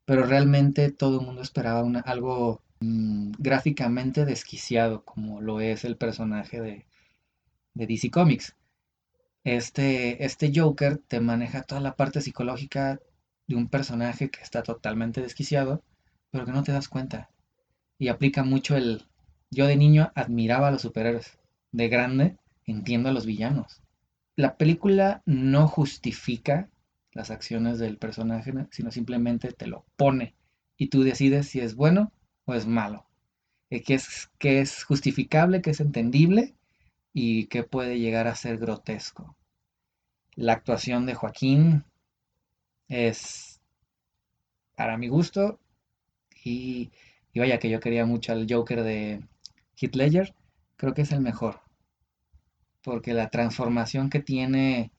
[0.05, 5.97] pero realmente todo el mundo esperaba una, algo mm, gráficamente desquiciado, como lo es el
[5.97, 6.85] personaje de,
[7.73, 8.55] de DC Comics.
[9.43, 12.99] Este, este Joker te maneja toda la parte psicológica
[13.47, 15.83] de un personaje que está totalmente desquiciado,
[16.31, 17.29] pero que no te das cuenta.
[17.97, 19.05] Y aplica mucho el...
[19.51, 21.39] Yo de niño admiraba a los superhéroes.
[21.71, 23.81] De grande entiendo a los villanos.
[24.35, 26.69] La película no justifica
[27.11, 30.35] las acciones del personaje, sino simplemente te lo pone
[30.77, 32.11] y tú decides si es bueno
[32.45, 33.05] o es malo.
[33.69, 36.55] Eh, que es, que es justificable, que es entendible
[37.13, 39.35] y que puede llegar a ser grotesco.
[40.35, 41.83] La actuación de Joaquín
[42.87, 43.59] es,
[44.75, 45.59] para mi gusto,
[46.43, 46.91] y,
[47.35, 49.23] vaya que yo quería mucho al Joker de
[49.77, 50.35] Heath Ledger,
[50.75, 51.61] creo que es el mejor.
[52.83, 54.91] Porque la transformación que tiene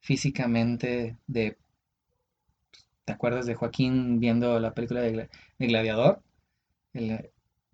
[0.00, 1.56] físicamente de...
[3.04, 5.28] ¿Te acuerdas de Joaquín viendo la película de,
[5.58, 6.22] Gladiador?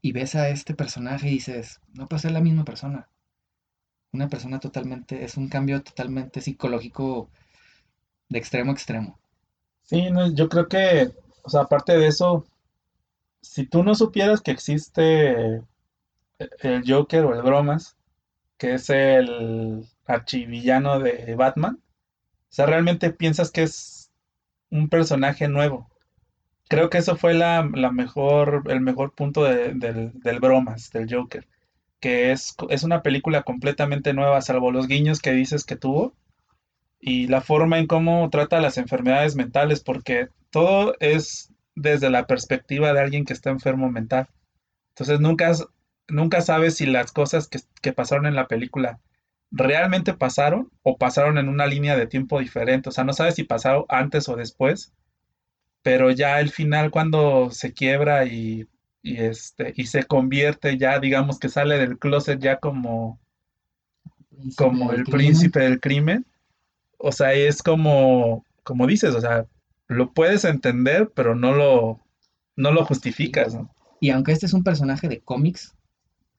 [0.01, 3.09] y ves a este personaje y dices, no puede ser la misma persona
[4.15, 7.29] una persona totalmente, es un cambio totalmente psicológico
[8.29, 9.19] de extremo a extremo.
[9.83, 11.11] Sí, yo creo que,
[11.43, 12.47] o sea, aparte de eso,
[13.43, 15.63] si tú no supieras que existe
[16.39, 17.97] el Joker o el Bromas,
[18.57, 21.81] que es el archivillano de Batman,
[22.51, 24.13] o sea, realmente piensas que es
[24.71, 25.91] un personaje nuevo.
[26.69, 31.47] Creo que eso fue la, mejor, el mejor punto del, del Bromas, del Joker
[32.05, 36.15] que es, es una película completamente nueva, salvo los guiños que dices que tuvo,
[37.01, 42.93] y la forma en cómo trata las enfermedades mentales, porque todo es desde la perspectiva
[42.93, 44.29] de alguien que está enfermo mental.
[44.91, 45.51] Entonces nunca,
[46.07, 49.01] nunca sabes si las cosas que, que pasaron en la película
[49.51, 52.91] realmente pasaron o pasaron en una línea de tiempo diferente.
[52.91, 54.93] O sea, no sabes si pasaron antes o después,
[55.81, 58.69] pero ya el final cuando se quiebra y
[59.05, 63.21] y este y se convierte ya digamos que sale del closet ya como
[64.57, 66.27] como el príncipe del crimen.
[66.97, 69.47] O sea es como como dices o sea
[69.89, 72.01] lo puedes entender pero no lo
[72.57, 73.59] no lo justificas
[74.01, 75.77] y aunque este es un personaje de cómics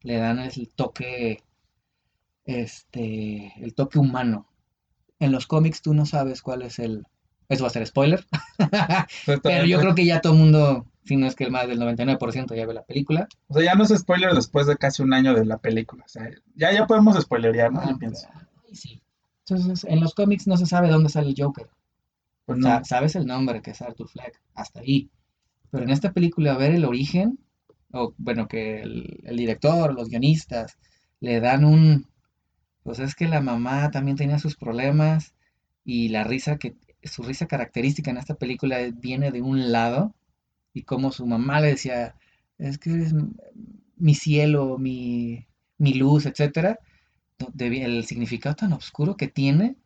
[0.02, 1.44] le dan el toque
[2.46, 4.50] este el toque humano.
[5.20, 7.06] En los cómics tú no sabes cuál es el
[7.48, 8.26] eso va a ser spoiler.
[9.44, 11.80] Pero yo creo que ya todo el mundo si no es que el más del
[11.80, 13.28] 99% ya ve la película.
[13.48, 16.04] O sea, ya no es spoiler después de casi un año de la película.
[16.04, 17.82] O sea, ya, ya podemos spoilerear, ¿no?
[17.82, 18.28] Ah, pienso.
[18.74, 19.02] Sí.
[19.48, 21.70] Entonces, en los cómics no se sabe dónde sale el Joker.
[22.46, 22.84] Pues no.
[22.84, 25.12] sabes el nombre, que es Arthur Fleck, hasta ahí.
[25.70, 27.40] Pero en esta película ver el origen,
[27.92, 30.78] o bueno, que el, el director, los guionistas,
[31.20, 32.08] le dan un...
[32.82, 35.36] Pues es que la mamá también tenía sus problemas
[35.84, 36.76] y la risa que...
[37.04, 40.16] Su risa característica en esta película viene de un lado
[40.76, 42.16] y como su mamá le decía,
[42.60, 43.14] es que eres
[43.98, 46.26] mi cielo, mi, mi luz,
[47.54, 49.78] de- el significado tan oscuro que tiene,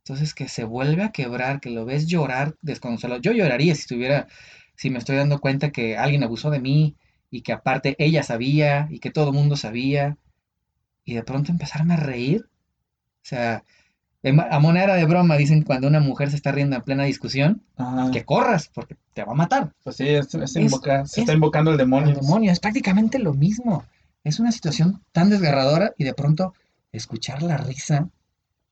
[0.00, 3.20] entonces que se vuelve a quebrar, que lo ves llorar desconsolado.
[3.22, 4.28] Yo lloraría si estuviera,
[4.76, 6.96] si me estoy dando cuenta que alguien abusó de mí
[7.30, 10.18] y que aparte ella sabía y que todo el mundo sabía
[11.04, 12.46] y de pronto empezarme a reír.
[12.46, 13.64] O sea,
[14.28, 18.10] a manera de broma dicen cuando una mujer se está riendo en plena discusión, Ajá.
[18.10, 19.72] que corras porque te va a matar.
[19.82, 22.14] Pues sí, es- es Es- invoca- se está es- invocando el El demonio.
[22.14, 23.84] demonio es prácticamente lo mismo.
[24.24, 26.54] Es una situación tan desgarradora y de pronto
[26.92, 28.08] escuchar la risa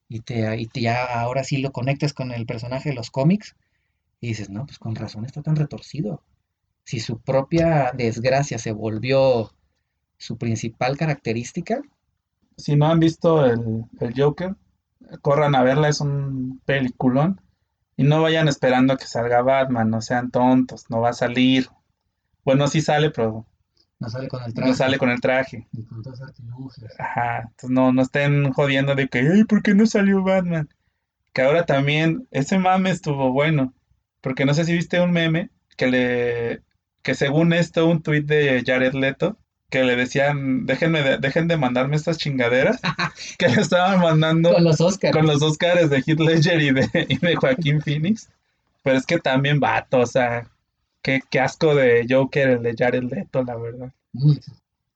[0.09, 3.55] y te, y te ya ahora sí lo conectas con el personaje de los cómics
[4.21, 6.23] y dices, no, pues con razón está tan retorcido.
[6.85, 9.53] Si su propia desgracia se volvió
[10.17, 11.83] su principal característica,
[12.57, 14.55] Si no han visto el, el Joker,
[15.21, 17.41] corran a verla, es un peliculón.
[17.97, 21.69] Y no vayan esperando a que salga Batman, no sean tontos, no va a salir.
[22.45, 23.47] Bueno, sí sale, pero
[24.03, 25.69] no sale con el no traje sale con el traje.
[25.73, 26.91] y con artilugios.
[26.99, 30.69] Ajá, entonces no, no estén jodiendo de que, ay, ¿por qué no salió Batman?
[31.33, 33.75] Que ahora también, ese mame estuvo bueno,
[34.21, 36.63] porque no sé si viste un meme que le,
[37.03, 39.39] que según esto, un tuit de Jared Leto,
[39.73, 42.79] que le decían, déjenme de, dejen de mandarme estas chingaderas,
[43.39, 45.17] que le estaban mandando Con los Oscars.
[45.17, 48.29] con los Oscars de Heath Ledger y de, y de Joaquín Phoenix,
[48.83, 50.47] pero es que también vato, o sea,
[51.01, 53.93] qué, qué asco de Joker el de Jared Leto, la verdad.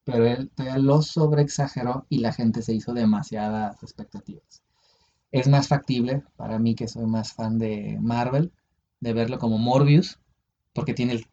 [0.05, 4.62] Pero él todavía lo sobreexageró y la gente se hizo demasiadas expectativas.
[5.33, 8.53] Es más factible para mí, que soy más fan de Marvel,
[9.01, 10.19] de verlo como Morbius,
[10.75, 11.27] porque tiene el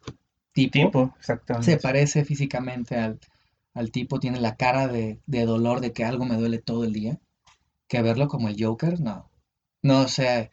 [0.54, 1.78] tipo, Tipo, se exactamente.
[1.78, 3.20] parece físicamente al,
[3.74, 6.94] al tipo, tiene la cara de, de dolor de que algo me duele todo el
[6.94, 7.20] día,
[7.88, 9.30] que verlo como el Joker, no.
[9.84, 10.50] No, o sea,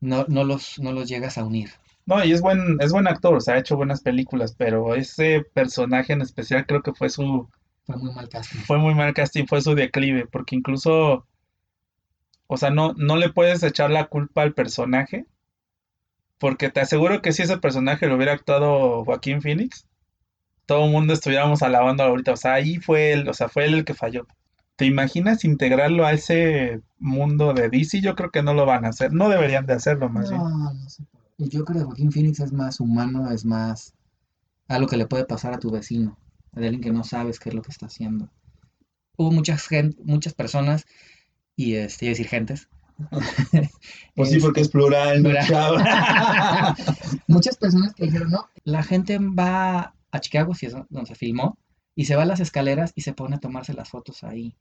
[0.00, 1.70] no, no los, no los llegas a unir.
[2.06, 5.42] No, y es buen, es buen actor, o sea, ha hecho buenas películas, pero ese
[5.54, 7.48] personaje en especial creo que fue su,
[7.86, 8.66] Fue muy mal casting.
[8.66, 11.26] fue muy mal casting, fue su declive, porque incluso,
[12.46, 15.26] o sea, no, no le puedes echar la culpa al personaje,
[16.38, 19.86] porque te aseguro que si ese personaje lo hubiera actuado Joaquín Phoenix,
[20.66, 23.74] todo el mundo estuviéramos alabando ahorita, o sea, ahí fue él, o sea, fue él
[23.74, 24.26] el que falló.
[24.76, 28.00] ¿Te imaginas integrarlo a ese mundo de DC?
[28.00, 30.40] Yo creo que no lo van a hacer, no deberían de hacerlo más bien.
[30.42, 31.04] No, no sé.
[31.38, 33.94] El Joker de Joaquín Phoenix es más humano, es más
[34.68, 36.16] algo que le puede pasar a tu vecino,
[36.52, 38.28] de alguien que no sabes qué es lo que está haciendo.
[39.16, 40.86] Hubo muchas gen- muchas personas,
[41.56, 42.68] y este, a decir gentes.
[44.14, 46.74] Pues sí, porque es plural, ¿no, Plural.
[47.26, 51.58] Muchas personas que dijeron, no, la gente va a Chicago, si es donde se filmó,
[51.94, 54.56] y se va a las escaleras y se pone a tomarse las fotos ahí.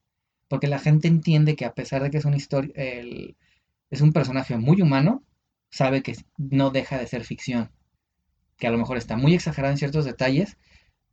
[0.47, 4.57] Porque la gente entiende que a pesar de que es una historia, es un personaje
[4.57, 5.23] muy humano,
[5.69, 7.71] sabe que no deja de ser ficción.
[8.57, 10.57] Que a lo mejor está muy exagerado en ciertos detalles,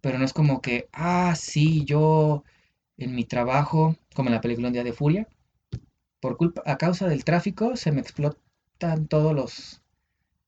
[0.01, 2.45] pero no es como que, ah, sí, yo
[2.97, 5.29] en mi trabajo, como en la película Un Día de Furia,
[6.21, 9.83] por culpa, a causa del tráfico, se me explotan todos los,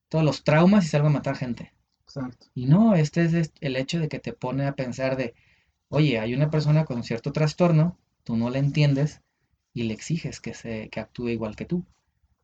[0.09, 1.73] todos los traumas y salgo a matar gente.
[2.15, 2.47] Exacto.
[2.55, 5.33] Y no, este es es el hecho de que te pone a pensar de,
[5.89, 9.21] oye, hay una persona con cierto trastorno, tú no la entiendes
[9.73, 11.85] y le exiges que se, que actúe igual que tú.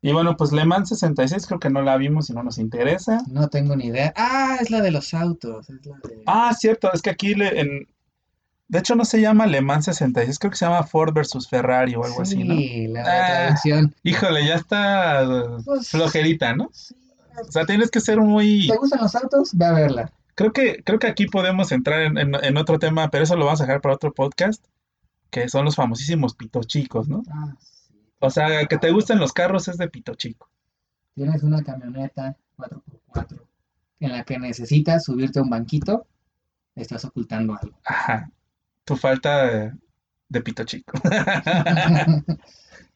[0.00, 3.18] Y bueno, pues Le Mans 66 creo que no la vimos y no nos interesa.
[3.28, 4.12] No tengo ni idea.
[4.16, 6.22] Ah, es la de los autos, es la de...
[6.26, 7.88] Ah, cierto, es que aquí le- en...
[8.68, 11.94] De hecho no se llama Le Mans 66, creo que se llama Ford versus Ferrari
[11.94, 12.54] o algo así, ¿no?
[12.54, 13.26] Sí, la, Ah.
[13.46, 13.94] traducción.
[14.02, 15.26] Híjole, ya está
[15.64, 16.68] Pues, flojerita, ¿no?
[16.72, 16.94] sí,
[17.46, 18.66] O sea, tienes que ser muy...
[18.68, 19.50] ¿Te gustan los autos?
[19.54, 20.12] Ve a verla.
[20.34, 23.44] Creo que, creo que aquí podemos entrar en, en- en otro tema, pero eso lo
[23.46, 24.64] vamos a dejar para otro podcast,
[25.30, 27.22] que son los famosísimos pito chicos, ¿no?
[27.30, 27.94] Ah, sí.
[28.20, 30.48] O sea, que te gusten los carros es de pito chico.
[31.14, 33.40] Tienes una camioneta 4x4
[34.00, 36.06] en la que necesitas subirte a un banquito,
[36.76, 37.76] estás ocultando algo.
[37.84, 38.30] Ajá.
[38.84, 39.72] Tu falta de,
[40.28, 40.92] de pito chico.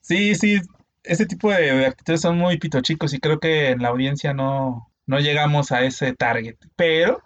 [0.01, 0.61] Sí, sí,
[1.05, 4.33] ese tipo de, de actitudes son muy pito chicos y creo que en la audiencia
[4.35, 6.57] no, no llegamos a ese target.
[6.77, 7.23] Pero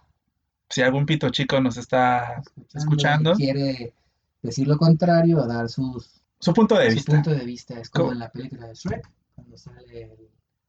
[0.68, 2.42] si algún pito chico nos está
[2.74, 3.92] escuchando, quiere
[4.42, 7.12] decir lo contrario o dar sus, su punto de su vista.
[7.12, 7.78] punto de vista.
[7.80, 10.28] Es como Co- en la película de Shrek, cuando sale el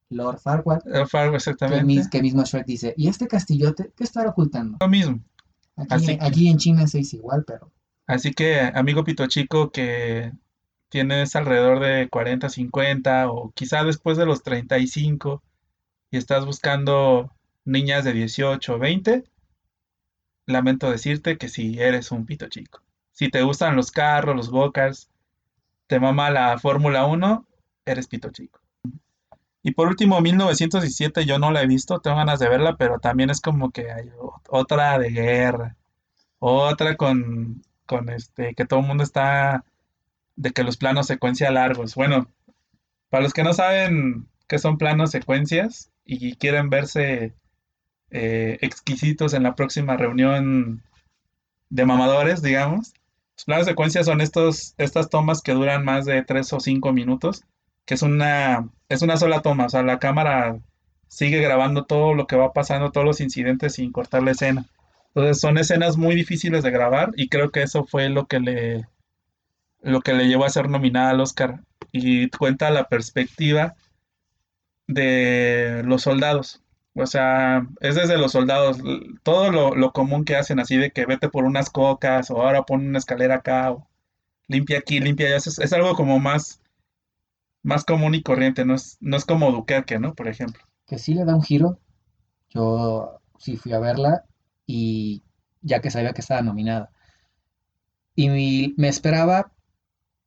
[0.09, 1.83] Lord Farquaad, Fargo, que, exactamente.
[1.85, 4.77] mis- que mismo Shrek dice, ¿y este castillote qué estará ocultando?
[4.79, 5.19] Lo mismo.
[5.75, 7.71] Aquí, Así que- aquí en China se dice igual, pero
[8.07, 10.31] Así que, amigo pito chico, que
[10.89, 15.43] tienes alrededor de 40, 50 o quizá después de los 35
[16.11, 17.31] y estás buscando
[17.65, 19.23] niñas de 18 o 20,
[20.45, 22.81] lamento decirte que si eres un pito chico.
[23.11, 24.71] Si te gustan los carros, los go
[25.87, 27.45] te mama la Fórmula 1,
[27.85, 28.59] eres pito chico.
[29.63, 33.29] Y por último, 1917 yo no la he visto, tengo ganas de verla, pero también
[33.29, 34.09] es como que hay
[34.49, 35.75] otra de guerra,
[36.39, 39.65] otra con, con este, que todo el mundo está
[40.37, 41.95] de que los planos secuencia largos.
[41.95, 42.31] Bueno,
[43.09, 47.33] para los que no saben qué son planos secuencias y quieren verse
[48.11, 50.83] eh, exquisitos en la próxima reunión
[51.69, 52.93] de mamadores, digamos,
[53.35, 57.43] los planos secuencias son estos, estas tomas que duran más de tres o cinco minutos,
[57.85, 60.59] que es una, es una sola toma, o sea, la cámara
[61.07, 64.65] sigue grabando todo lo que va pasando, todos los incidentes sin cortar la escena.
[65.09, 68.87] Entonces son escenas muy difíciles de grabar y creo que eso fue lo que le,
[69.87, 71.61] lo que le llevó a ser nominada al Oscar.
[71.91, 73.75] Y cuenta la perspectiva
[74.87, 76.61] de los soldados.
[76.93, 78.79] O sea, es desde los soldados,
[79.23, 82.87] todo lo, común que hacen así de que vete por unas cocas o ahora pon
[82.87, 83.87] una escalera acá o
[84.47, 85.37] limpia aquí, limpia allá.
[85.37, 86.61] Es, es algo como más,
[87.63, 90.15] más común y corriente, no es, no es como Duquerque, ¿no?
[90.15, 90.63] Por ejemplo.
[90.85, 91.79] Que sí le da un giro.
[92.49, 94.25] Yo sí fui a verla
[94.65, 95.23] y
[95.61, 96.91] ya que sabía que estaba nominada.
[98.15, 99.51] Y me esperaba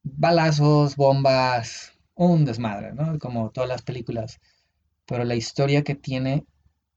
[0.02, 3.18] balazos, bombas, un desmadre, ¿no?
[3.18, 4.40] Como todas las películas.
[5.06, 6.46] Pero la historia que tiene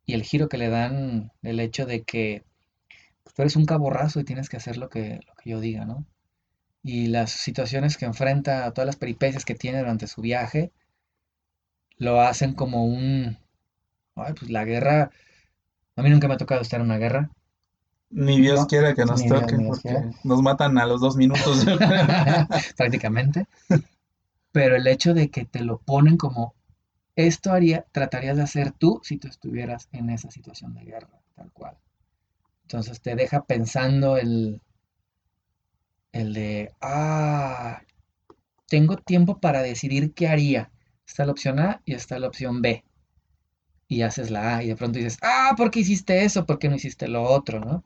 [0.06, 2.44] y el giro que le dan, el hecho de que
[3.24, 5.86] pues, tú eres un caborrazo y tienes que hacer lo que, lo que yo diga,
[5.86, 6.06] ¿no?
[6.84, 10.72] Y las situaciones que enfrenta, todas las peripecias que tiene durante su viaje,
[11.98, 13.38] lo hacen como un...
[14.16, 15.12] Ay, pues la guerra...
[15.96, 17.32] A mí nunca me ha tocado estar en una guerra,
[18.14, 21.66] ni Dios quiera que nos toque, porque nos matan a los dos minutos.
[22.78, 23.48] Prácticamente.
[24.52, 26.54] Pero el hecho de que te lo ponen como
[27.16, 31.52] esto haría, tratarías de hacer tú si tú estuvieras en esa situación de guerra, tal
[31.52, 31.78] cual.
[32.64, 34.62] Entonces te deja pensando el,
[36.12, 37.82] el de, ah,
[38.68, 40.72] tengo tiempo para decidir qué haría.
[41.08, 42.84] Está la opción A y está la opción B.
[43.88, 46.46] Y haces la A y de pronto dices, ah, ¿por qué hiciste eso?
[46.46, 47.60] ¿Por qué no hiciste lo otro?
[47.60, 47.84] ¿no?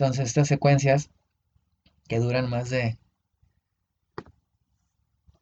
[0.00, 1.10] Entonces estas secuencias
[2.08, 2.96] que duran más de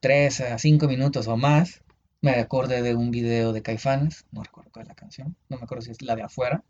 [0.01, 1.85] 3 a 5 minutos o más,
[2.21, 5.62] me acordé de un video de Caifanes, no recuerdo cuál es la canción, no me
[5.62, 6.64] acuerdo si es la de afuera,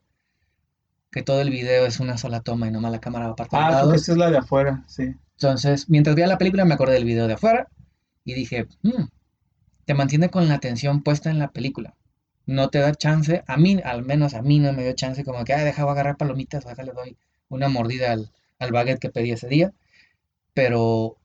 [1.11, 3.92] que todo el video es una sola toma y nomás la cámara va para todos
[3.94, 5.14] Ah, esa es la de afuera, sí.
[5.38, 7.68] Entonces, mientras veía la película me acordé del video de afuera
[8.22, 9.05] y dije, hmm,
[9.87, 11.94] te mantiene con la atención puesta en la película.
[12.44, 15.42] No te da chance, a mí, al menos a mí no me dio chance como
[15.44, 17.16] que, ah, dejaba agarrar palomitas, acá le doy
[17.48, 19.72] una mordida al, al baguette que pedí ese día.
[20.54, 21.16] Pero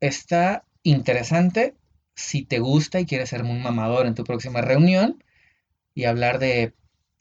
[0.00, 1.74] está interesante
[2.14, 5.22] si te gusta y quieres ser un mamador en tu próxima reunión
[5.94, 6.74] y hablar de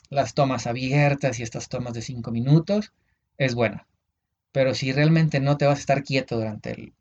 [0.09, 2.93] las tomas abiertas y estas tomas de cinco minutos,
[3.37, 3.87] es buena.
[4.51, 6.93] Pero si realmente no te vas a estar quieto durante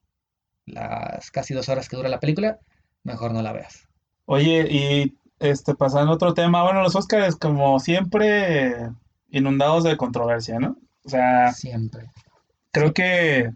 [0.65, 2.59] las casi dos horas que dura la película,
[3.05, 3.89] mejor no la veas.
[4.25, 8.91] Oye, y este pasando a otro tema, bueno, los Oscars como siempre
[9.31, 10.79] inundados de controversia, ¿no?
[11.05, 12.11] O sea, siempre.
[12.71, 13.51] Creo que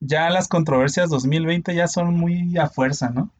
[0.00, 3.32] ya las controversias 2020 ya son muy a fuerza, ¿no?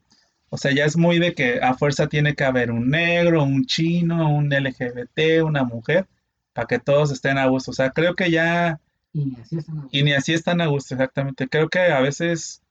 [0.49, 3.65] O sea, ya es muy de que a fuerza tiene que haber un negro, un
[3.65, 6.07] chino, un LGBT, una mujer,
[6.53, 7.71] para que todos estén a gusto.
[7.71, 8.79] O sea, creo que ya...
[9.13, 9.97] Y ni así están a gusto.
[9.97, 11.47] Y ni así están a gusto, exactamente.
[11.47, 12.63] Creo que a veces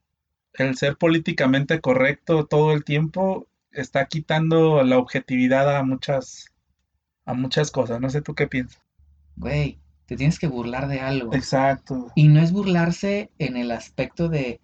[0.55, 6.47] el ser políticamente correcto todo el tiempo está quitando la objetividad a muchas,
[7.25, 8.01] a muchas cosas.
[8.01, 8.83] No sé tú qué piensas.
[9.37, 11.35] Güey, te tienes que burlar de algo.
[11.35, 12.11] Exacto.
[12.14, 14.59] Y no es burlarse en el aspecto de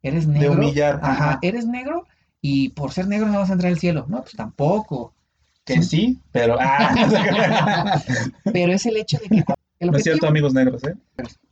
[0.00, 0.52] eres negro.
[0.52, 1.00] De humillar.
[1.02, 2.06] Ajá, eres negro
[2.40, 4.06] y por ser negro no vas a entrar al cielo.
[4.08, 5.12] No, pues tampoco.
[5.66, 6.56] Que sí, pero.
[6.58, 8.00] Ah.
[8.54, 9.44] pero es el hecho de que.
[9.84, 10.94] no es cierto, amigos negros, ¿eh?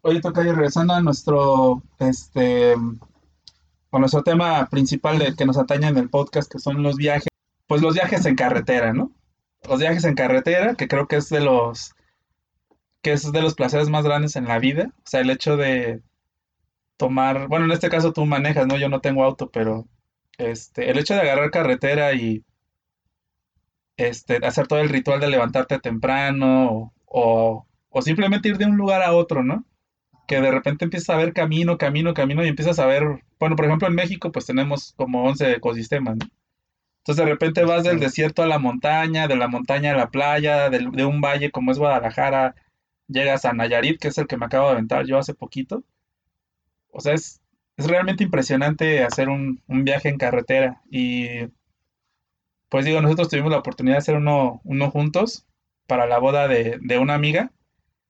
[0.01, 1.83] Oye, toca regresando a nuestro.
[1.99, 2.75] Este.
[3.91, 7.29] Con nuestro tema principal de, que nos atañe en el podcast, que son los viajes.
[7.67, 9.11] Pues los viajes en carretera, ¿no?
[9.69, 11.95] Los viajes en carretera, que creo que es de los
[13.05, 14.91] que es de los placeres más grandes en la vida.
[14.97, 16.01] O sea, el hecho de
[16.97, 18.79] tomar, bueno, en este caso tú manejas, ¿no?
[18.79, 19.87] Yo no tengo auto, pero
[20.39, 22.43] este, el hecho de agarrar carretera y
[23.99, 29.03] este, hacer todo el ritual de levantarte temprano o, o simplemente ir de un lugar
[29.03, 29.67] a otro, ¿no?
[30.27, 33.05] Que de repente empiezas a ver camino, camino, camino y empiezas a ver,
[33.39, 36.27] bueno, por ejemplo en México pues tenemos como 11 ecosistemas, ¿no?
[37.01, 40.71] Entonces de repente vas del desierto a la montaña, de la montaña a la playa,
[40.71, 42.55] de un valle como es Guadalajara,
[43.09, 45.85] llegas a Nayarit, que es el que me acabo de aventar yo hace poquito.
[46.91, 47.41] O sea, es,
[47.77, 50.83] realmente impresionante hacer un, viaje en carretera.
[50.91, 51.27] Y
[52.69, 55.45] pues digo, nosotros tuvimos la oportunidad de hacer uno, uno juntos
[55.87, 57.51] para la boda de, una amiga.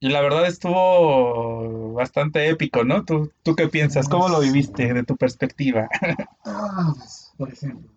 [0.01, 3.05] Y la verdad estuvo bastante épico, ¿no?
[3.05, 4.09] ¿Tú, tú qué piensas?
[4.09, 5.89] ¿Cómo lo viviste de tu perspectiva?
[6.47, 7.91] Ah, pues, por ejemplo,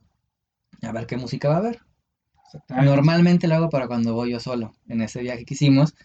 [0.81, 1.81] a ver qué música va a haber.
[2.69, 4.73] Normalmente lo hago para cuando voy yo solo.
[4.87, 5.95] En ese viaje que hicimos,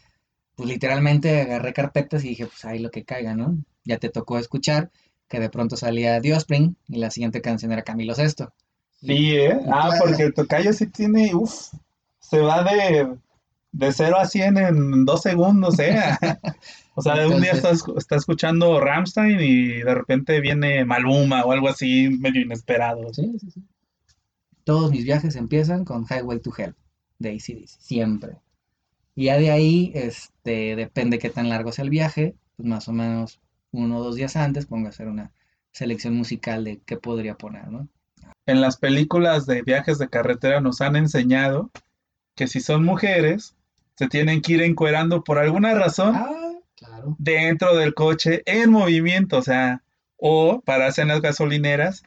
[0.56, 3.56] pues literalmente agarré carpetas y dije, pues ahí lo que caiga, ¿no?
[3.84, 4.90] Ya te tocó escuchar
[5.28, 8.52] que de pronto salía Diospring y la siguiente canción era Camilo Sesto.
[9.00, 9.58] Sí, ¿eh?
[9.72, 10.04] Ah, Claro.
[10.04, 11.72] porque el tocayo sí tiene, uff,
[12.20, 13.16] se va de,
[13.72, 15.96] de 0 a 100 en dos segundos, ¿eh?
[16.94, 21.50] O sea, de un día estás, estás escuchando Rammstein y de repente viene Maluma o
[21.52, 23.08] algo así medio inesperado.
[23.14, 23.62] Sí, sí, sí.
[24.64, 26.74] Todos mis viajes empiezan con Highway to Hell
[27.18, 28.36] de AC/DC, siempre.
[29.14, 32.92] Y ya de ahí, este, depende qué tan largo sea el viaje, pues más o
[32.92, 33.40] menos
[33.70, 35.32] uno o dos días antes pongo a hacer una
[35.72, 37.88] selección musical de qué podría poner, ¿no?
[38.46, 41.70] En las películas de viajes de carretera nos han enseñado
[42.34, 43.54] que si son mujeres,
[43.96, 47.16] se tienen que ir encuerando por alguna razón Ah, claro.
[47.18, 49.82] dentro del coche en movimiento, o sea,
[50.16, 52.02] o pararse en las gasolineras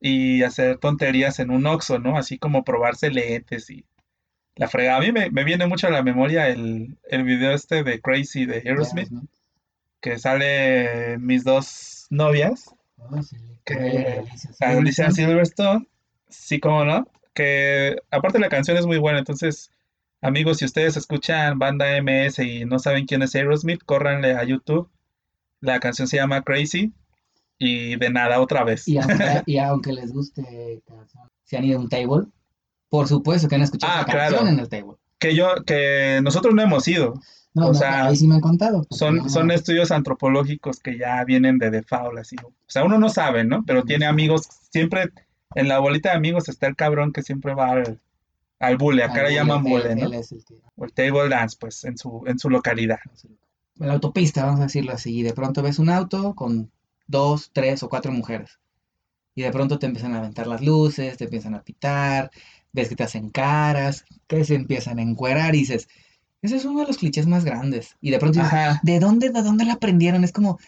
[0.00, 2.16] y hacer tonterías en un Oxxo, ¿no?
[2.16, 3.84] Así como probarse lentes y
[4.56, 4.98] la fregada.
[4.98, 8.46] A mí me, me viene mucho a la memoria el, el video este de Crazy
[8.46, 9.08] de Aerosmith,
[10.00, 13.36] que sale mis dos novias, Oh, sí,
[13.66, 14.22] Que-
[14.60, 15.86] Alicia Silverstone.
[16.28, 19.70] Sí como no, que aparte la canción es muy buena, entonces
[20.22, 24.88] amigos, si ustedes escuchan banda MS y no saben quién es Aerosmith, córranle a YouTube,
[25.60, 26.92] la canción se llama Crazy
[27.58, 28.88] y de nada otra vez.
[28.88, 30.82] Y aunque, y aunque les guste
[31.44, 32.26] si han ido a un table,
[32.94, 34.36] por supuesto que han escuchado Ah, esa claro.
[34.36, 34.94] canción en el table.
[35.18, 37.14] Que yo, que nosotros no hemos ido,
[37.54, 38.86] No, O no, sea, ahí sí me han contado.
[38.90, 42.36] son, no- son estudios antropológicos que ya vienen de default, así.
[42.44, 43.64] O sea, uno no sabe, ¿no?
[43.66, 45.10] Pero tiene amigos, siempre
[45.56, 48.00] en la bolita de amigos está el cabrón que siempre va al,
[48.60, 50.06] al bule, acá le llaman bule, ¿no?
[50.06, 50.20] el
[50.76, 52.98] O el table dance, pues, en su, en su localidad.
[53.80, 56.70] En la autopista, vamos a decirlo así, y de pronto ves un auto con
[57.08, 58.58] dos, tres o cuatro mujeres.
[59.36, 62.30] Y de pronto te empiezan a aventar las luces, te empiezan a pitar,
[62.74, 65.88] ves que te hacen caras, que se empiezan a encuerar y dices,
[66.42, 67.96] ese es uno de los clichés más grandes.
[68.02, 68.80] Y de pronto dices, Ajá.
[68.82, 70.24] ¿de dónde, de dónde la aprendieron?
[70.24, 70.58] Es como,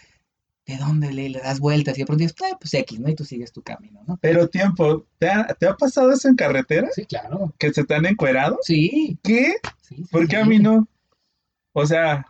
[0.65, 1.97] ¿de dónde le, le das vueltas?
[1.97, 3.09] Y de pronto dices, "Ah, pues X, ¿no?
[3.09, 4.17] Y tú sigues tu camino, ¿no?
[4.21, 6.89] Pero tiempo, ¿te ha, te ha pasado eso en carretera?
[6.95, 7.53] Sí, claro.
[7.59, 8.57] ¿Que se te han encuerado?
[8.63, 9.55] Sí, ¿Qué?
[9.81, 10.87] sí, sí, ¿Por qué a mí no?
[11.73, 12.25] O sea,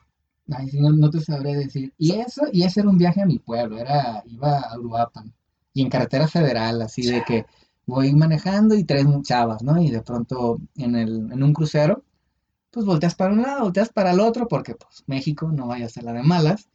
[0.50, 1.94] Ay, no, no te sabré decir.
[1.98, 5.34] Y eso, y ese era un viaje a mi pueblo, era, iba a Uruapan.
[5.74, 7.46] Y en carretera federal, así de que
[7.88, 9.82] voy manejando y tres chavas, ¿no?
[9.82, 12.04] Y de pronto en el, en un crucero,
[12.70, 15.90] pues volteas para un lado, volteas para el otro, porque pues México no vaya a
[15.90, 16.70] ser la de malas.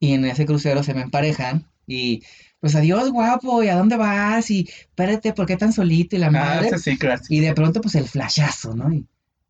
[0.00, 2.22] Y en ese crucero se me emparejan y
[2.60, 4.50] pues adiós guapo, ¿y a dónde vas?
[4.50, 6.16] Y espérate, ¿por qué tan solito?
[6.16, 6.68] Y la ah, madre.
[6.68, 7.32] ese sí, clásico.
[7.32, 8.92] Y de pronto, pues el flashazo, ¿no?
[8.92, 9.06] Y,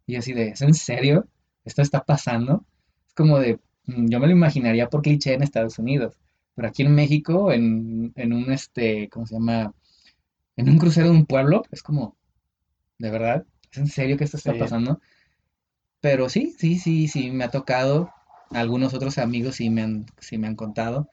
[0.06, 1.26] y yo así de, ¿es en serio?
[1.64, 2.66] ¿Esto está pasando?
[3.08, 6.18] Es como de, mm, yo me lo imaginaría por cliché en Estados Unidos,
[6.54, 9.72] pero aquí en México, en, en un, este, ¿cómo se llama?
[10.56, 12.16] En un crucero de un pueblo, es como,
[12.98, 13.44] ¿de verdad?
[13.72, 14.58] ¿Es en serio que esto está Sí.
[14.58, 15.00] pasando?
[16.00, 18.10] Pero sí, sí, sí, sí, me ha tocado.
[18.50, 21.08] Algunos otros amigos sí me han, sí me han contado.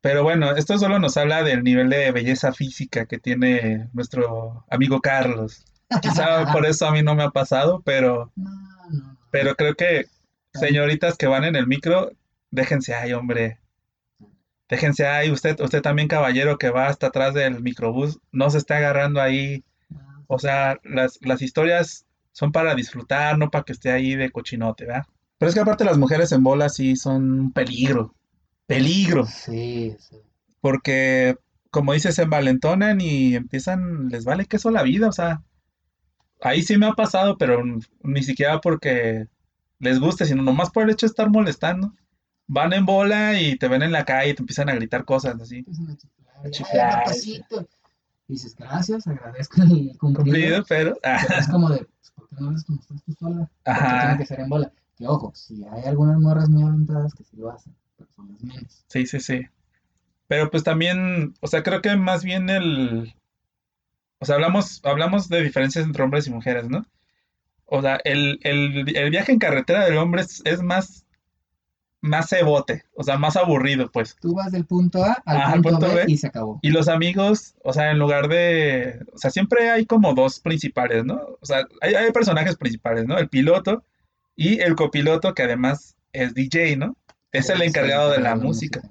[0.00, 5.00] Pero bueno, esto solo nos habla del nivel de belleza física que tiene nuestro amigo
[5.00, 5.64] Carlos.
[6.02, 9.18] Quizá por eso a mí no me ha pasado, pero, No, no, no.
[9.30, 10.06] pero creo que
[10.52, 12.12] señoritas que van en el micro,
[12.50, 13.58] déjense ahí, hombre.
[14.74, 18.78] Déjense ahí, usted, usted también, caballero, que va hasta atrás del microbús, no se está
[18.78, 19.62] agarrando ahí.
[19.88, 24.32] No, O sea, las, las historias son para disfrutar, no para que esté ahí de
[24.32, 25.04] cochinote, ¿verdad?
[25.38, 28.16] Pero es que aparte las mujeres en bola sí son un peligro.
[28.66, 29.26] Peligro.
[29.26, 30.16] Sí, sí.
[30.60, 31.36] Porque,
[31.70, 35.40] como dices, se envalentonan y empiezan, les vale queso la vida, o sea,
[36.42, 37.62] ahí sí me ha pasado, pero
[38.02, 39.28] ni siquiera porque
[39.78, 41.92] les guste, sino nomás por el hecho de estar molestando.
[42.46, 45.40] Van en bola y te ven en la calle y te empiezan a gritar cosas
[45.40, 45.58] así.
[45.58, 47.68] empiezan a chiflar, A y, chiflar, "Ay, papacito".
[48.28, 49.98] Dices, gracias, agradezco el cumplido.
[49.98, 50.98] Cumplido, pero...
[51.02, 53.50] Pero es como de, pues, ¿por qué no eres como estás tú sola?
[53.64, 54.00] Ajá.
[54.00, 54.72] tiene que ser en bola.
[54.96, 58.42] Que ojo, si hay algunas morras muy aventadas que sí lo hacen, pero son las
[58.42, 58.84] menos.
[58.88, 59.42] Sí, sí, sí.
[60.28, 63.14] Pero pues también, o sea, creo que más bien el...
[64.20, 66.86] O sea, hablamos, hablamos de diferencias entre hombres y mujeres, ¿no?
[67.66, 71.03] O sea, el, el- el viaje en carretera del hombre es, es más,
[72.04, 74.16] más cebote, o sea, más aburrido, pues.
[74.20, 76.04] Tú vas del punto A al punto, punto B, B.
[76.06, 76.58] y se acabó.
[76.62, 79.00] Y los amigos, o sea, en lugar de...
[79.14, 81.14] O sea, siempre hay como dos principales, ¿no?
[81.40, 83.16] O sea, hay, hay personajes principales, ¿no?
[83.18, 83.84] El piloto
[84.36, 86.96] y el copiloto, que además es DJ, ¿no?
[87.32, 88.82] Es el Sí, encargado de la música.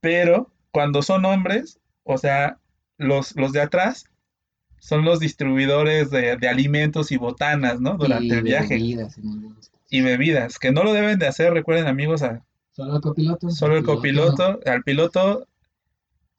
[0.00, 2.58] Pero cuando son hombres, o sea,
[2.96, 4.06] los, los de atrás
[4.78, 7.96] son los distribuidores de, de alimentos y botanas, ¿no?
[7.98, 8.74] Durante Y el viaje.
[8.76, 9.16] bebidas.
[9.90, 12.45] Y bebidas, que no lo deben de hacer, recuerden amigos, a,
[12.76, 13.50] Solo el copiloto.
[13.50, 15.48] solo el piloto copiloto, al piloto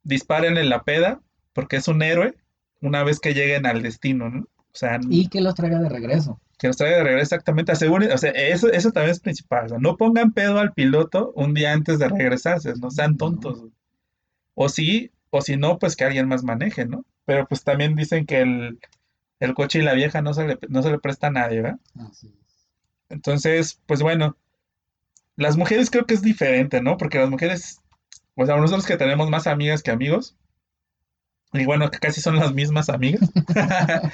[0.03, 1.19] dispárenle la peda,
[1.53, 2.35] porque es un héroe
[2.81, 4.41] una vez que lleguen al destino, ¿no?
[4.41, 4.99] O sea.
[5.09, 6.39] Y que los traiga de regreso.
[6.59, 9.69] que nos traiga de regreso exactamente, aseguren, o sea, eso, eso también es principal, o
[9.69, 13.17] sea, no pongan pedo al piloto un día antes de regresarse, no sean No.
[13.17, 13.63] tontos.
[14.53, 17.03] O sí, o si no, pues que alguien más maneje, ¿no?
[17.25, 18.79] Pero pues también dicen que el,
[19.39, 21.79] el coche y la vieja no se le, no se le presta a nadie, ¿verdad?
[22.09, 22.67] Así es.
[23.09, 24.35] Entonces, pues bueno,
[25.38, 26.97] las mujeres creo que es diferente, ¿no?
[26.97, 27.81] Porque las mujeres,
[28.35, 30.38] o sea, nosotros que tenemos más amigas que amigos,
[31.53, 33.29] y bueno, que casi son las mismas amigas,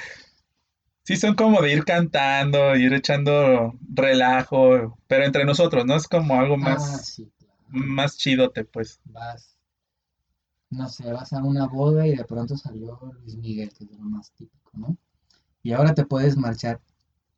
[1.04, 5.96] sí son como de ir cantando, ir echando relajo, pero entre nosotros, ¿no?
[5.96, 7.54] Es como algo Ah, más, sí, claro.
[7.68, 9.00] más chidote, pues.
[9.04, 9.56] Vas,
[10.70, 14.04] no sé, vas a una boda y de pronto salió Luis Miguel, que es lo
[14.04, 14.96] más típico, ¿no?
[15.62, 16.80] Y ahora te puedes marchar.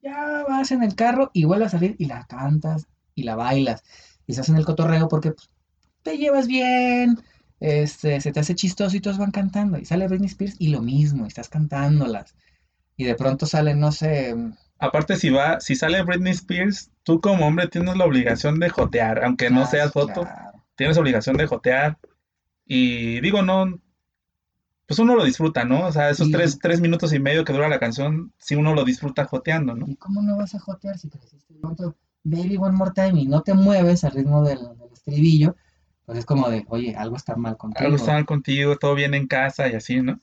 [0.02, 2.86] Ya vas en el carro y vuelves a salir y la cantas
[3.16, 3.82] y la bailas.
[4.28, 5.50] Y estás en el cotorreo porque pues,
[6.02, 7.18] te llevas bien,
[7.58, 9.78] este, se te hace chistoso y todos van cantando.
[9.78, 12.36] Y sale Britney Spears y lo mismo, y estás cantándolas.
[12.96, 14.36] Y de pronto sale, no sé,
[14.78, 19.24] Aparte, si va, si sale Britney Spears, tú como hombre tienes la obligación de jotear,
[19.24, 20.62] aunque no ah, seas foto, claro.
[20.76, 21.98] tienes obligación de jotear.
[22.66, 23.80] Y digo, no,
[24.86, 25.86] pues uno lo disfruta, ¿no?
[25.86, 28.84] O sea, esos tres, tres minutos y medio que dura la canción, si uno lo
[28.84, 29.86] disfruta joteando, ¿no?
[29.88, 31.96] ¿Y cómo no vas a jotear si creciste pronto?
[32.26, 35.56] Baby One More Time y no te mueves al ritmo del, del estribillo,
[36.04, 37.84] pues es como de, oye, algo está mal contigo.
[37.84, 40.20] Algo está mal contigo, todo bien en casa y así, ¿no?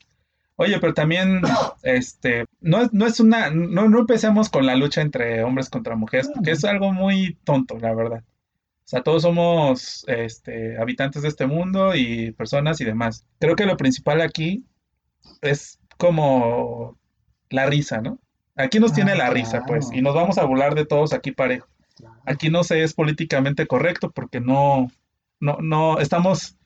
[0.56, 1.42] Oye, pero también,
[1.84, 5.96] este, no es, no es una, no, no empecemos con la lucha entre hombres contra
[5.96, 8.24] mujeres, porque es algo muy tonto, la verdad.
[8.24, 13.26] O sea, todos somos, este, habitantes de este mundo y personas y demás.
[13.40, 14.66] Creo que lo principal aquí
[15.42, 16.98] es como
[17.50, 18.20] la risa, ¿no?
[18.56, 21.32] Aquí nos tiene Ah, la risa, pues, y nos vamos a burlar de todos aquí
[21.32, 21.68] parejo.
[22.26, 24.92] Aquí no se es políticamente correcto porque no,
[25.40, 26.58] no, no, estamos,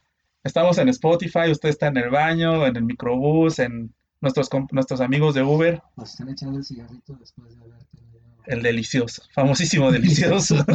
[0.43, 5.35] estamos en Spotify, usted está en el baño, en el microbús, en nuestros, nuestros amigos
[5.35, 8.19] de Uber, Nos están echando el cigarrito después de haber tenido...
[8.45, 10.55] el delicioso, famosísimo delicioso.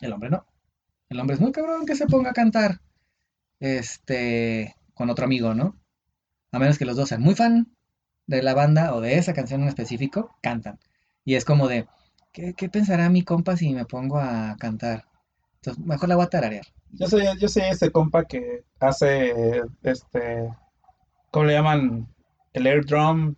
[0.00, 0.46] El hombre no.
[1.08, 2.80] El hombre es muy cabrón que se ponga a cantar
[3.60, 5.76] este con otro amigo, ¿no?
[6.52, 7.74] A menos que los dos sean muy fan
[8.26, 10.78] de la banda o de esa canción en específico, cantan.
[11.24, 11.86] Y es como de,
[12.32, 15.04] ¿qué, qué pensará mi compa si me pongo a cantar?
[15.56, 16.64] Entonces, mejor la voy a tararear.
[16.92, 20.48] Yo soy, yo soy ese compa que hace, este,
[21.30, 22.08] ¿cómo le llaman?
[22.52, 23.34] El air drum,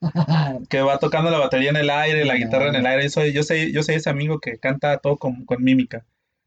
[0.68, 3.04] que va tocando la batería en el aire, la guitarra en el aire.
[3.04, 6.04] Yo soy, yo soy, yo soy ese amigo que canta todo con, con mímica.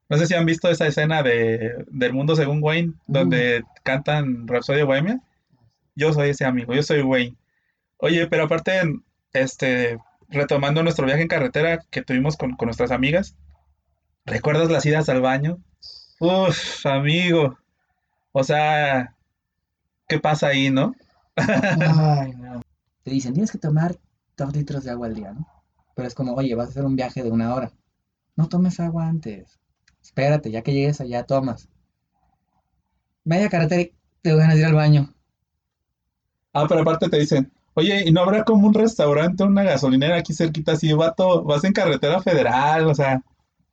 [0.10, 4.84] No sé si han visto esa escena de, del mundo según Wayne, donde cantan Rhapsody
[4.84, 5.22] Bohemia.
[5.96, 7.36] Yo soy ese amigo, yo soy Wayne.
[7.98, 8.82] Oye, pero aparte,
[9.34, 9.98] este,
[10.30, 13.36] retomando nuestro viaje en carretera que tuvimos con, con nuestras amigas,
[14.26, 15.60] ¿recuerdas las idas al baño?
[16.20, 17.58] Uf, amigo.
[18.32, 19.16] O sea,
[20.08, 20.96] ¿qué pasa ahí, no?
[21.36, 22.62] Ay, no.
[23.04, 23.98] Te dicen, tienes que tomar
[24.36, 25.48] dos litros de agua al día, ¿no?
[25.96, 27.72] Pero es como, oye, vas a hacer un viaje de una hora.
[28.36, 29.60] No tomes agua antes.
[30.02, 31.70] Espérate, ya que llegues allá, tomas.
[33.24, 35.14] Vaya carretera y te van a ir al baño.
[36.54, 40.18] Ah, pero aparte te dicen, oye, ¿y no habrá como un restaurante o una gasolinera
[40.18, 40.72] aquí cerquita?
[40.72, 43.22] Así, vato, vas en carretera federal, o sea,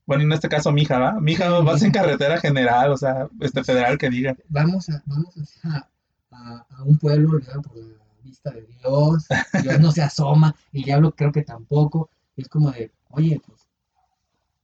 [0.05, 1.19] bueno, en este caso, mija, ¿va?
[1.21, 4.37] Mija, vas en carretera general, o sea, este federal que diga.
[4.51, 5.89] Vamos a, vamos a,
[6.33, 9.27] a un pueblo olvidado por la vista de Dios.
[9.63, 12.11] Dios no se asoma, el diablo creo que tampoco.
[12.37, 13.63] Y es como de, oye, pues,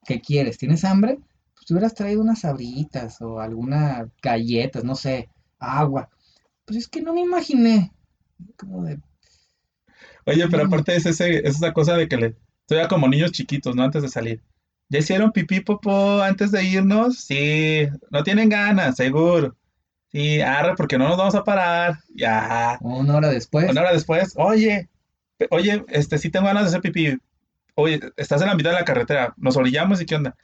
[0.04, 0.58] ¿qué quieres?
[0.58, 1.18] ¿Tienes hambre?
[1.54, 6.10] Pues te hubieras traído unas sabritas o algunas galletas, no sé, agua.
[6.66, 7.90] Pues es que no me imaginé.
[8.58, 9.00] Como de,
[10.26, 13.74] Oye, pero aparte es, ese, es esa cosa de que le, todavía como niños chiquitos,
[13.74, 13.82] ¿no?
[13.82, 14.42] Antes de salir.
[14.88, 17.18] ¿Ya hicieron pipí, popó, antes de irnos?
[17.18, 19.56] Sí, no tienen ganas, seguro.
[20.10, 22.00] Sí, arre, porque no nos vamos a parar.
[22.14, 22.76] Ya.
[22.80, 24.88] una hora después, Una hora después, oye,
[25.50, 27.16] oye, este, sí tengo ganas de hacer pipí.
[27.76, 30.36] Oye, estás en la mitad de la carretera, nos orillamos y qué onda.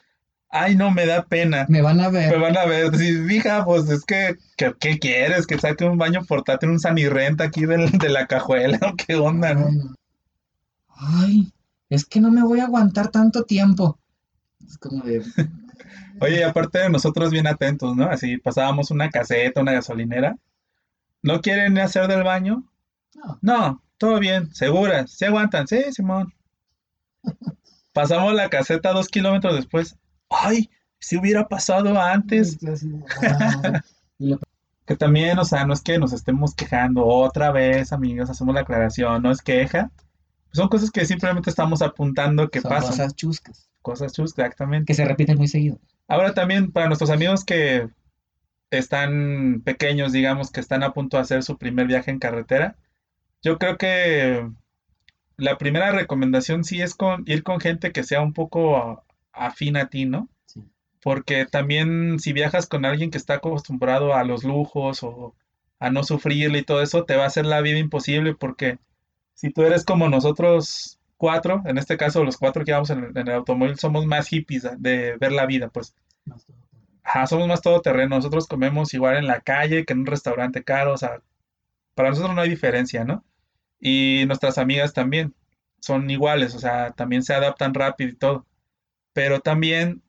[0.49, 1.67] Ay, no, me da pena.
[1.69, 2.31] me van a ver.
[2.31, 5.47] Me van a ver, sí, hija, pues es que, ¿qué quieres?
[5.47, 9.55] Que saque un baño portátil, un sanirrenta aquí del- de la cajuela, ¿o ¿qué onda,
[9.55, 9.67] no?
[9.67, 9.95] Ay, no.
[10.99, 11.53] Ay,
[11.91, 13.99] es que no me voy a aguantar tanto tiempo.
[14.67, 15.23] Es como de,
[16.21, 18.07] Oye, y aparte de nosotros bien atentos, ¿no?
[18.09, 20.37] Así pasábamos una caseta, una gasolinera.
[21.23, 22.65] ¿No quieren hacer del baño?
[23.15, 25.67] no, No, todo bien, seguras, ¿se aguantan?
[25.67, 26.33] Sí, Simón.
[27.93, 29.97] Pasamos la caseta dos kilómetros después.
[30.31, 30.71] ¡Ay!
[30.99, 32.59] Si hubiera pasado antes.
[34.19, 34.41] Lo-
[34.87, 38.61] Que también, o sea, no es que nos estemos quejando otra vez, amigos, hacemos la
[38.63, 39.91] aclaración, no es queja.
[40.53, 42.91] Son cosas que simplemente estamos apuntando que Son pasan.
[42.91, 44.87] cosas chuscas, Cosas chus, exactamente.
[44.87, 45.79] que se repiten muy seguido.
[46.09, 47.89] Ahora también para nuestros amigos que
[48.71, 52.77] están pequeños, digamos, que están a punto de hacer su primer viaje en carretera,
[53.43, 54.49] yo creo que
[55.37, 59.05] la primera recomendación sí es con, ir con gente que sea un poco
[59.37, 60.29] afín a ti, ¿no?
[60.47, 60.63] Sí.
[61.03, 65.35] Porque también si viajas con alguien que está acostumbrado a los lujos o
[65.79, 68.79] a no sufrirle y todo eso, te va a hacer la vida imposible porque
[69.35, 73.17] si tú eres como nosotros cuatro, en este caso los cuatro que vamos en el,
[73.17, 75.95] en el automóvil, somos más hippies de, ver la vida, pues.
[76.25, 76.47] Más
[77.07, 78.17] Ajá, somos más todoterreno.
[78.17, 80.93] Nosotros comemos igual en la calle que en un restaurante caro.
[80.93, 81.23] O sea,
[81.95, 83.25] para nosotros no hay diferencia, ¿no?
[83.81, 85.35] Y nuestras amigas también
[85.81, 88.47] son iguales, o sea, también se adaptan rápido y todo.
[89.17, 90.03] Pero también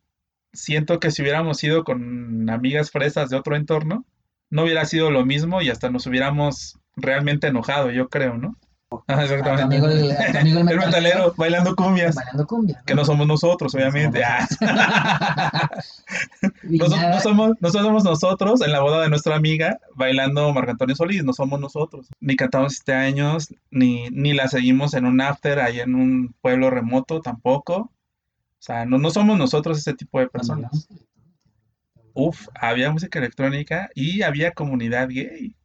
[0.52, 4.06] siento que si hubiéramos ido con amigas fresas de otro entorno,
[4.50, 8.58] no hubiera sido lo mismo y hasta nos hubiéramos realmente enojado, yo creo, ¿no?
[9.08, 9.64] Ajá, A tu exactamente.
[9.64, 12.84] amigo el, amigo el El metalero bailando cumbias, bailando cumbia.
[12.86, 14.24] que no somos nosotros, No somos obviamente.
[14.26, 14.46] Ah.
[16.64, 16.90] No,
[17.22, 21.32] somos, no somos nosotros en la boda de nuestra amiga bailando Marco Antonio Solís, no
[21.32, 22.08] somos nosotros.
[22.20, 26.70] Ni cantamos siete años, ni, ni la seguimos en un after ahí en un pueblo
[26.70, 27.90] remoto tampoco.
[28.60, 30.88] O sea, no, no somos nosotros ese tipo de personas.
[30.90, 31.08] de-
[32.14, 35.56] Uf, había música electrónica y había comunidad gay.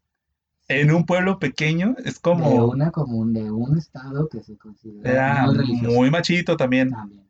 [0.68, 5.44] En un pueblo pequeño es de como, una común, de un estado que se considera
[5.44, 6.90] era muy machito también.
[6.90, 7.26] También.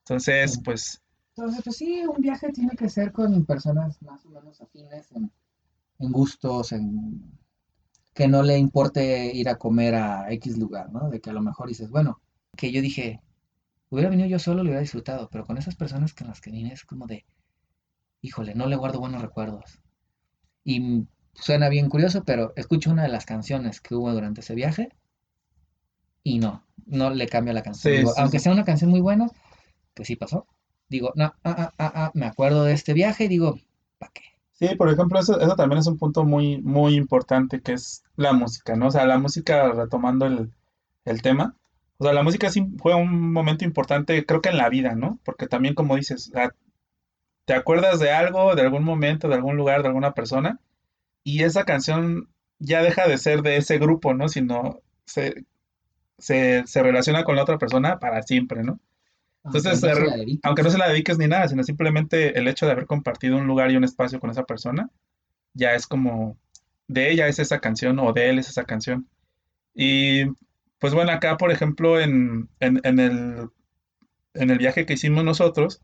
[0.00, 0.60] Entonces, Sí.
[0.64, 1.02] pues,
[1.34, 5.32] Entonces, pues sí, un viaje tiene que ser con personas más o menos afines en,
[5.98, 7.22] en gustos, en
[8.12, 11.08] que no le importe ir a comer a X lugar, ¿no?
[11.08, 12.20] De que a lo mejor dices, bueno,
[12.54, 13.22] que yo dije,
[13.94, 16.72] hubiera venido yo solo, lo hubiera disfrutado, pero con esas personas con las que vine
[16.72, 17.24] es como de,
[18.22, 19.80] híjole, no le guardo buenos recuerdos.
[20.64, 24.90] Y suena bien curioso, pero escucho una de las canciones que hubo durante ese viaje
[26.22, 27.94] y no, no le cambia la canción.
[27.94, 28.44] Sí, Digo, sí, aunque sí.
[28.44, 29.28] sea una canción muy buena,
[29.94, 30.46] que sí pasó,
[30.88, 33.58] digo, no, ah, ah, ah, ah, me acuerdo de este viaje y digo,
[33.98, 34.22] ¿para qué?
[34.52, 38.32] Sí, por ejemplo, eso, eso también es un punto muy, muy importante, que es la
[38.32, 38.88] música, ¿no?
[38.88, 40.52] O sea, la música, retomando el,
[41.04, 41.56] el tema,
[42.02, 45.20] o sea, la música sí fue un momento importante, creo que en la vida, ¿no?
[45.24, 46.52] Porque también, como dices, sea,
[47.44, 50.58] te acuerdas de algo, de algún momento, de algún lugar, de alguna persona,
[51.22, 52.28] y esa canción
[52.58, 54.28] ya deja de ser de ese grupo, ¿no?
[54.28, 55.44] Sino se,
[56.18, 58.80] se, se relaciona con la otra persona para siempre, ¿no?
[59.44, 62.66] Entonces, Aunque no se aunque no se la dediques ni nada, sino simplemente el hecho
[62.66, 64.90] de haber compartido un lugar y un espacio con esa persona,
[65.54, 66.36] ya es como,
[66.88, 69.08] de ella es esa canción o de él es esa canción.
[69.72, 70.24] Y
[70.82, 73.50] pues bueno, acá por ejemplo en, en, el,
[74.34, 75.80] en el viaje que hicimos nosotros,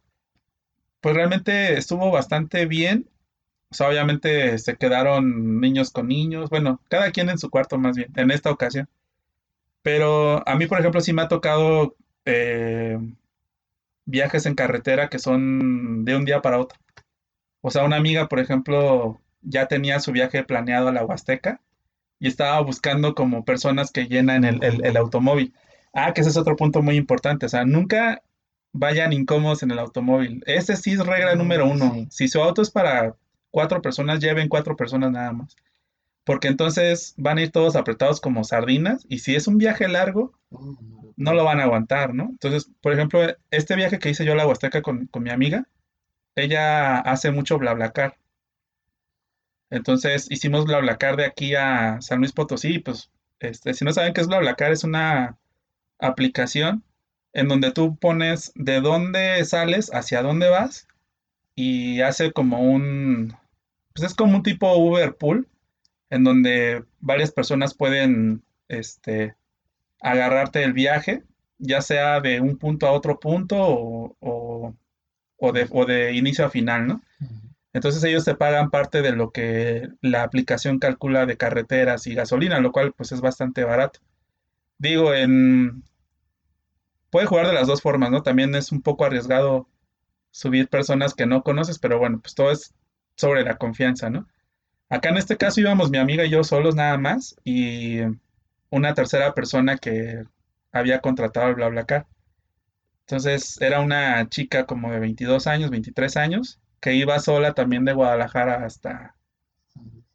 [1.00, 3.08] pues realmente estuvo bastante bien.
[3.70, 7.96] O sea, obviamente se quedaron niños con niños, bueno, cada quien en su cuarto más
[7.96, 8.88] bien, en esta ocasión.
[9.82, 11.94] Pero a mí, por ejemplo, sí me ha tocado
[12.24, 12.98] eh,
[14.04, 16.76] viajes en carretera que son de un día para otro.
[17.60, 21.60] O sea, una amiga, por ejemplo, ya tenía su viaje planeado a la Huasteca
[22.20, 25.54] y estaba buscando como personas que llenan el, el- el automóvil.
[25.94, 27.46] Ah, que ese es otro punto muy importante.
[27.46, 28.22] O sea, nunca
[28.72, 30.42] vayan incómodos en el automóvil.
[30.46, 31.92] Ese sí es regla número uno.
[31.94, 32.06] sí.
[32.10, 33.14] Si su auto es para
[33.50, 35.56] cuatro personas, lleven cuatro personas nada más.
[36.24, 40.34] Porque entonces van a ir todos apretados como sardinas y si es un viaje largo,
[40.50, 42.24] Oh, no, no lo van a aguantar, ¿no?
[42.24, 45.66] Entonces, por ejemplo, este viaje que hice yo a la Huasteca con, con mi amiga,
[46.36, 48.17] ella hace mucho BlaBlaCar.
[49.70, 53.10] Entonces, hicimos BlaBlaCar de aquí a San Luis Potosí, pues,
[53.40, 55.38] este, si no saben qué es BlaBlaCar, es una
[55.98, 56.84] aplicación
[57.34, 60.88] en donde tú pones de dónde sales, hacia dónde vas,
[61.54, 63.36] y hace como un,
[63.94, 65.48] pues es como un tipo Uber Pool,
[66.10, 69.36] en donde varias personas pueden, este,
[70.00, 71.24] agarrarte el viaje,
[71.58, 74.74] ya sea de un punto a otro punto o, o-
[75.38, 77.02] o de, o de inicio a final, ¿no?
[77.78, 82.58] Entonces ellos te pagan parte de lo que la aplicación calcula de carreteras y gasolina,
[82.58, 84.00] lo cual pues es bastante barato.
[84.78, 85.84] Digo, en...
[87.10, 88.24] Puede jugar de las dos formas, ¿no?
[88.24, 89.68] También es un poco arriesgado
[90.32, 92.74] subir personas que no conoces, pero bueno, pues todo es
[93.14, 94.26] sobre la confianza, ¿no?
[94.88, 98.00] Acá en este caso íbamos mi amiga y yo solos nada más y
[98.70, 100.24] una tercera persona que
[100.72, 102.08] había contratado el BlaBlaCar.
[103.02, 107.92] Entonces era una chica como de 22 años, 23 años, que iba sola también de
[107.94, 109.16] Guadalajara hasta,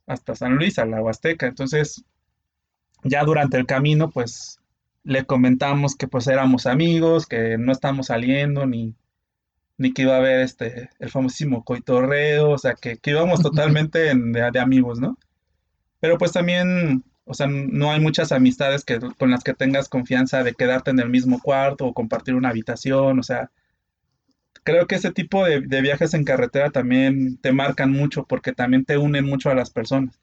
[0.07, 1.47] hasta San Luis, a la Huasteca.
[1.47, 2.03] Entonces,
[3.03, 4.59] ya durante el camino, pues
[5.03, 8.95] le comentamos que pues éramos amigos, que no estamos saliendo ni,
[9.77, 14.11] ni que iba a haber este, el famosísimo coitorreo, o sea, que, que íbamos totalmente
[14.11, 15.17] en- de, de amigos, ¿no?
[15.99, 20.43] Pero pues también, o sea, no hay muchas amistades que, con las que tengas confianza
[20.43, 23.51] de quedarte en el mismo cuarto o compartir una habitación, o sea,
[24.63, 28.85] creo que ese tipo de, de viajes en carretera también te marcan mucho porque también
[28.85, 30.19] te unen mucho a las personas.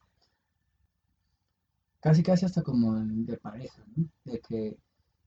[2.01, 4.09] Casi, casi hasta como de pareja, ¿no?
[4.25, 4.77] De que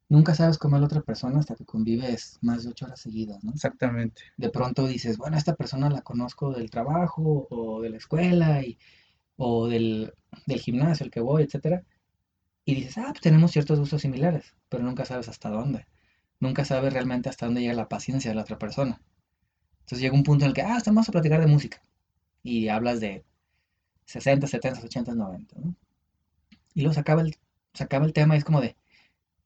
[0.09, 3.43] nunca sabes cómo es la otra persona hasta que convives más de ocho horas seguidas,
[3.43, 3.51] ¿no?
[3.51, 4.23] Exactamente.
[4.37, 8.77] De pronto dices, bueno, esta persona la conozco del trabajo o de la escuela y,
[9.37, 10.13] o del,
[10.47, 11.83] del gimnasio al que voy, etcétera.
[12.65, 15.85] Y dices, ah, pues tenemos ciertos gustos similares, pero nunca sabes hasta dónde.
[16.43, 18.99] Nunca sabes realmente hasta dónde llega la paciencia de la otra persona.
[19.79, 21.81] Entonces llega un punto en el que, ah, estamos a platicar de música.
[22.43, 23.23] Y hablas de
[24.07, 25.73] 60, 70, 80, 90, ¿no?
[26.73, 27.37] Y luego se acaba el,
[27.73, 28.75] se acaba el tema y es como de,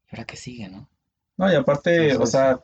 [0.07, 0.89] ¿y ahora qué sigue, no?
[1.37, 2.61] No, y aparte, o sea,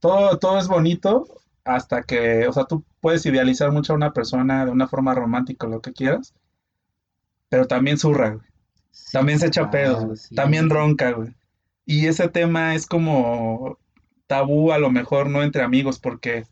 [0.00, 1.26] todo, todo es bonito
[1.64, 5.66] hasta que, o sea, tú puedes idealizar mucho a una persona de una forma romántica
[5.66, 6.32] o lo que quieras,
[7.50, 8.46] pero también zurra, güey.
[8.90, 10.34] sí, También se echa pedos, claro, sí.
[10.34, 11.34] También ronca, güey.
[11.88, 13.78] Y ese tema es como
[14.26, 16.44] tabú a lo mejor no entre amigos, porque,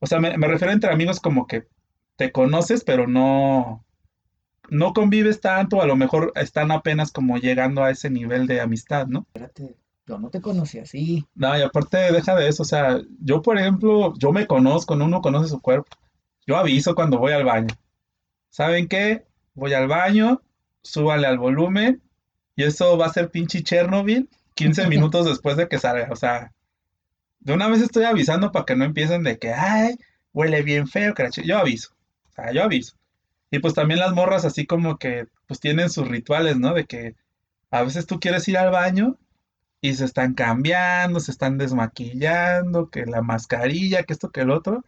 [0.00, 1.68] o sea, me, me refiero entre amigos como que
[2.16, 3.84] te conoces, pero no,
[4.68, 9.06] no convives tanto, a lo mejor están apenas como llegando a ese nivel de amistad,
[9.06, 9.20] ¿no?
[9.28, 9.76] Espérate,
[10.08, 11.24] yo no te conocí así.
[11.36, 15.04] No, y aparte deja de eso, o sea, yo por ejemplo, yo me conozco, ¿no?
[15.04, 15.96] uno conoce su cuerpo.
[16.48, 17.76] Yo aviso cuando voy al baño.
[18.48, 19.24] ¿Saben qué?
[19.54, 20.42] Voy al baño,
[20.82, 22.02] súbale al volumen
[22.56, 24.28] y eso va a ser pinche Chernobyl
[24.60, 26.08] 15 minutos después de que salga.
[26.10, 26.52] O sea,
[27.40, 29.96] de una vez estoy avisando para que no empiecen de que, ay,
[30.32, 31.46] huele bien feo, chi-".
[31.46, 31.90] Yo aviso,
[32.28, 32.96] o sea, yo aviso.
[33.50, 36.74] Y pues también las morras así como que, pues tienen sus rituales, ¿no?
[36.74, 37.16] De que
[37.70, 39.18] a veces tú quieres ir al baño
[39.80, 44.84] y se están cambiando, se están desmaquillando, que la mascarilla, que esto, que el otro.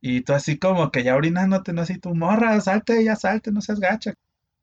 [0.00, 3.62] Y tú así como que ya orinándote, no así tu morra, salte, ya salte, no
[3.62, 4.14] seas gacha.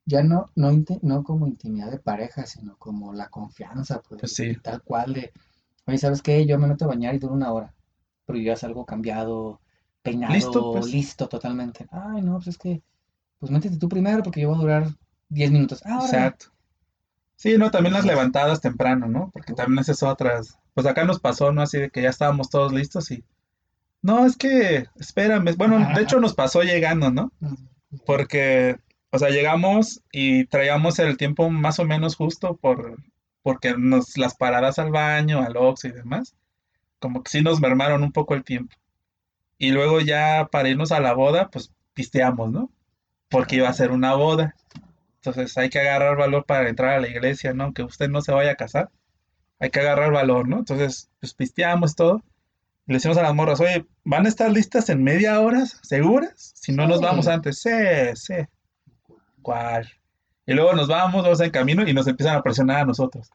[0.06, 0.70] Ya no, no,
[1.02, 5.32] no como intimidad de pareja, sino como la confianza, pues, Pues sí, tal cual de,
[5.86, 6.46] oye, ¿sabes qué?
[6.46, 7.74] Yo me meto a bañar y dura una hora,
[8.24, 9.60] pero yo ya salgo cambiado,
[10.04, 10.86] listo, peinado, pues.
[10.86, 11.86] listo totalmente.
[11.90, 12.82] Ay, no, pues es que,
[13.38, 14.88] pues métete tú primero porque yo voy a durar
[15.28, 15.82] 10 minutos.
[15.84, 16.00] Ah.
[16.02, 16.46] Exacto.
[17.36, 19.30] Sí, no, también las levantadas temprano, ¿no?
[19.32, 20.58] Porque también esas otras.
[20.74, 21.62] Pues acá nos pasó, ¿no?
[21.62, 23.24] Así de que ya estábamos todos listos y.
[24.00, 25.54] No, es que, espérame.
[25.56, 27.32] Bueno, de hecho nos pasó llegando, ¿no?
[28.06, 28.76] Porque,
[29.16, 32.98] o sea, llegamos y traíamos el tiempo más o menos justo por,
[33.42, 36.34] porque nos, las paradas al baño, al Oxxo y demás,
[36.98, 38.76] como que sí nos mermaron un poco el tiempo.
[39.56, 42.70] Y luego ya para irnos a la boda, pues pisteamos, ¿no?
[43.30, 44.54] Porque iba a ser una boda.
[45.16, 47.64] Entonces hay que agarrar valor para entrar a la iglesia, ¿no?
[47.64, 48.90] Aunque usted no se vaya a casar,
[49.58, 50.58] hay que agarrar valor, ¿no?
[50.58, 52.22] Entonces, pues pisteamos todo.
[52.86, 55.64] Y le decimos a las morras, oye, ¿van a estar listas en media hora?
[55.64, 56.52] ¿Seguras?
[56.54, 57.60] Si no nos vamos antes.
[57.62, 57.70] Sí,
[58.14, 58.34] sí.
[60.46, 63.30] Y luego nos vamos, vamos en camino y nos empiezan a presionar a nosotros.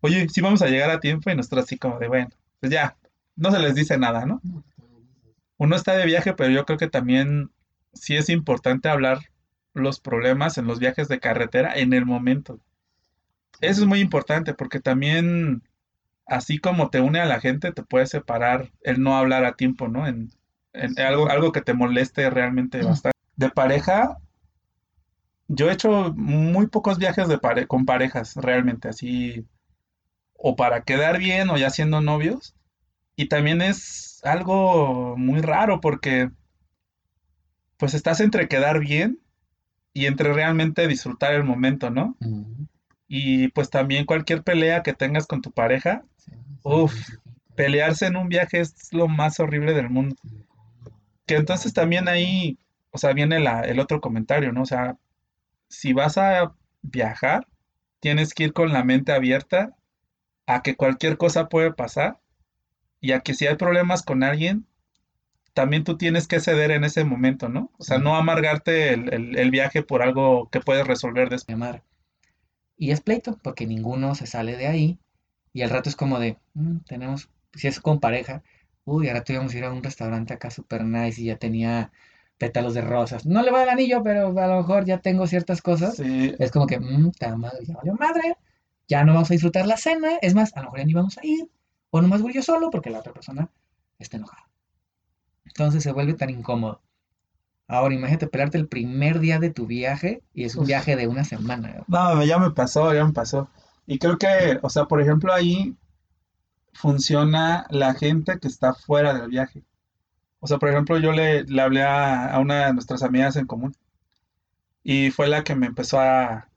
[0.00, 2.30] Oye, sí vamos a llegar a tiempo y nosotros así como de, bueno,
[2.60, 2.96] pues ya,
[3.36, 4.40] no se les dice nada, ¿no?
[5.58, 7.50] Uno está de viaje, pero yo creo que también
[7.92, 9.20] sí es importante hablar
[9.74, 12.58] los problemas en los viajes de carretera en el momento.
[13.60, 15.62] Eso es muy importante porque también,
[16.26, 19.88] así como te une a la gente, te puede separar el no hablar a tiempo,
[19.88, 20.06] ¿no?
[20.06, 20.30] En,
[20.72, 23.16] en algo, algo que te moleste realmente bastante.
[23.36, 24.18] De pareja,
[25.48, 29.46] yo he hecho muy pocos viajes de pare- con parejas, realmente, así,
[30.34, 32.54] o para quedar bien o ya siendo novios.
[33.16, 36.30] Y también es algo muy raro porque,
[37.76, 39.18] pues, estás entre quedar bien
[39.92, 42.16] y entre realmente disfrutar el momento, ¿no?
[43.08, 46.32] Y pues también cualquier pelea que tengas con tu pareja, sí,
[46.64, 46.94] uff,
[47.54, 50.16] pelearse en un viaje es lo más horrible del mundo.
[51.26, 52.58] Que entonces también ahí,
[52.90, 54.62] o sea, viene la, el otro comentario, ¿no?
[54.62, 54.96] O sea,
[55.68, 57.46] si vas a viajar,
[58.00, 59.76] tienes que ir con la mente abierta
[60.46, 62.20] a que cualquier cosa puede pasar
[63.00, 64.66] y a que si hay problemas con alguien,
[65.54, 67.72] también tú tienes que ceder en ese momento, ¿no?
[67.78, 71.58] O sea, no amargarte el, el- el viaje por algo que puedes resolver después.
[72.78, 74.98] Y es pleito, porque ninguno se sale de ahí.
[75.52, 78.42] Y al rato es como de, "Mm, tenemos, si es con pareja,
[78.84, 81.92] uy, ahora íbamos a ir a un restaurante acá super nice y ya tenía
[82.38, 83.26] pétalos de rosas.
[83.26, 85.96] No le va el anillo, pero a lo mejor ya tengo ciertas cosas.
[85.96, 88.36] Sí, Es como que, mmm, madre, ya valió madre,
[88.88, 90.18] ya no vamos a disfrutar la cena.
[90.22, 91.48] Es más, a lo mejor ya ni vamos a ir.
[91.90, 93.48] O nomás voy yo solo porque la otra persona
[93.98, 94.48] está enojada.
[95.44, 96.82] Entonces se vuelve tan incómodo.
[97.68, 100.68] Ahora imagínate pelearte el primer día de tu viaje y es un Uf.
[100.68, 101.84] viaje de una semana.
[101.88, 103.48] No, ya me pasó, ya me pasó.
[103.86, 105.76] Y creo que, o sea, por ejemplo, ahí
[106.74, 109.64] funciona la gente que está fuera del viaje.
[110.40, 113.46] O sea, por ejemplo, yo le, le hablé a, a una de nuestras amigas en
[113.46, 113.74] común
[114.82, 116.48] y fue la que me empezó a,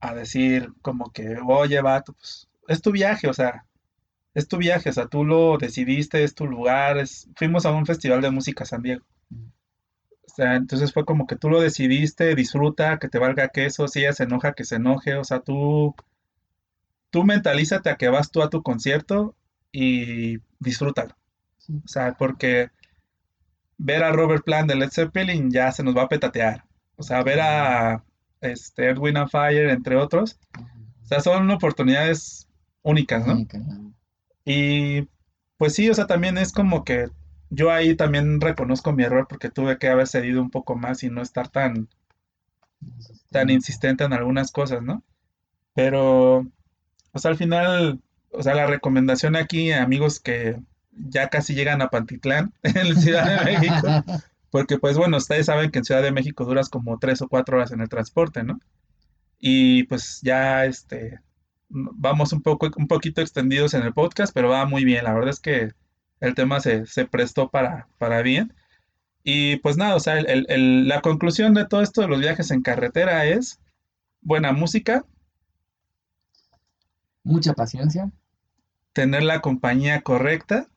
[0.00, 3.66] a decir como que, oye, vato, pues es tu viaje, o sea,
[4.34, 7.28] es tu viaje, o sea, tú lo decidiste, es tu lugar, es...
[7.36, 9.04] fuimos a un festival de música San Diego.
[10.22, 14.00] O sea, entonces fue como que tú lo decidiste, disfruta, que te valga queso, si
[14.00, 15.94] ella se enoja, que se enoje, o sea, tú,
[17.10, 19.36] tú mentalízate a que vas tú a tu concierto
[19.70, 21.16] y disfrútalo.
[21.58, 21.74] Sí.
[21.84, 22.70] O sea, porque
[23.82, 26.64] ver a Robert Plant de Led Zeppelin ya se nos va a petatear.
[26.96, 28.04] O sea, ver a
[28.40, 30.38] este, Edwin and Fire, entre otros,
[31.02, 32.48] o sea, son oportunidades
[32.82, 33.44] únicas, ¿no?
[34.44, 35.08] Y
[35.56, 37.08] pues sí, o sea, también es como que
[37.50, 41.10] yo ahí también reconozco mi error porque tuve que haber cedido un poco más y
[41.10, 41.88] no estar tan,
[43.30, 45.02] tan insistente en algunas cosas, ¿no?
[45.74, 46.46] Pero,
[47.12, 50.56] o sea, al final, o sea, la recomendación aquí, amigos que
[50.92, 54.04] ya casi llegan a Pantitlán, en Ciudad de México,
[54.50, 57.56] porque pues bueno, ustedes saben que en Ciudad de México duras como tres o cuatro
[57.56, 58.60] horas en el transporte, ¿no?
[59.38, 61.20] Y pues ya, este,
[61.68, 65.04] vamos un poco, un poquito extendidos en el podcast, pero va muy bien.
[65.04, 65.72] La verdad es que
[66.20, 68.54] el tema se, se prestó para, para bien.
[69.24, 72.50] Y pues nada, o sea, el- el- la conclusión de todo esto de los viajes
[72.52, 73.60] en carretera es
[74.20, 75.04] buena música,
[77.24, 78.10] Mucha paciencia
[78.92, 80.68] tener la compañía correcta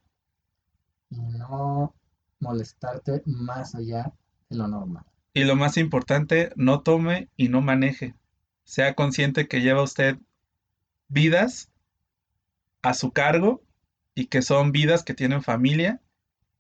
[1.50, 1.94] no
[2.40, 4.12] molestarte más allá
[4.50, 5.04] de lo normal.
[5.34, 8.16] y lo más importante, no tome y no maneje.
[8.64, 10.18] Sea consciente que lleva usted
[11.10, 11.70] vidas
[12.82, 13.62] a su cargo
[14.16, 16.02] y que son vidas que tienen familia,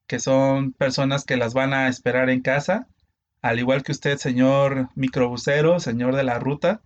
[0.07, 2.87] que son personas que las van a esperar en casa,
[3.41, 6.81] al igual que usted, señor microbusero, señor de la ruta,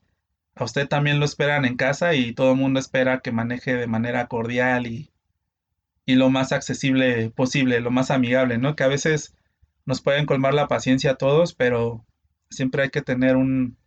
[0.56, 3.88] a usted también lo esperan en casa y todo el mundo espera que maneje de
[3.88, 5.12] manera cordial y,
[6.10, 8.76] y lo más accesible posible, lo más amigable, ¿no?
[8.76, 9.36] Que a veces
[9.86, 12.03] nos pueden colmar la paciencia a todos, pero
[12.49, 13.78] siempre hay que tener un,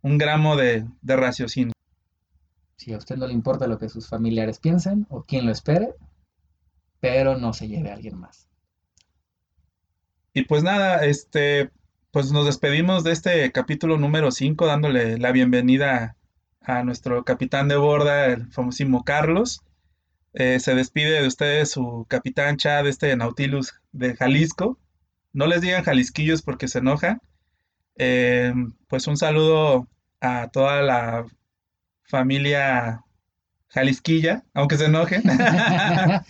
[0.00, 1.74] un gramo de, de raciocinio.
[2.76, 5.90] Si a usted no le importa lo que sus familiares piensen o quien lo espere,
[7.00, 8.48] pero no se lleve a alguien más.
[10.32, 11.70] Y pues nada, este,
[12.12, 16.16] pues nos despedimos de este capítulo número 5, dándole la bienvenida
[16.62, 19.60] a nuestro capitán de borda, el famosísimo Carlos.
[20.40, 24.78] Eh, se despide de ustedes su capitán Chad, este Nautilus de Jalisco.
[25.32, 27.20] No les digan jalisquillos porque se enojan.
[27.96, 28.54] Eh,
[28.86, 29.88] pues un saludo
[30.20, 31.26] a toda la
[32.04, 33.04] familia
[33.66, 35.24] jalisquilla, aunque se enojen.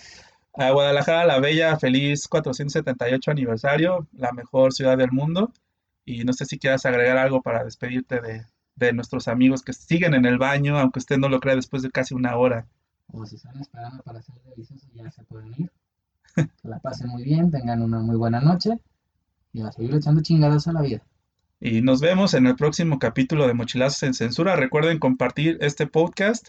[0.55, 5.53] A Guadalajara la Bella, feliz 478 aniversario, la mejor ciudad del mundo.
[6.07, 10.15] Y no sé si quieras agregar algo para despedirte de, de nuestros amigos que siguen
[10.15, 12.67] en el baño, aunque usted no lo crea después de casi una hora.
[13.13, 15.71] O si están esperando para hacer delicioso, ya se pueden ir.
[16.35, 18.79] Que la pasen muy bien, tengan una muy buena noche
[19.53, 21.03] y a seguir echando chingadas a la vida.
[21.61, 24.55] Y nos vemos en el próximo capítulo de Mochilazos en Censura.
[24.55, 26.49] Recuerden compartir este podcast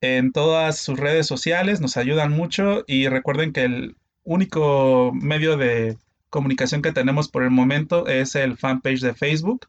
[0.00, 5.98] en todas sus redes sociales, nos ayudan mucho y recuerden que el único medio de
[6.30, 9.66] comunicación que tenemos por el momento es el fanpage de Facebook.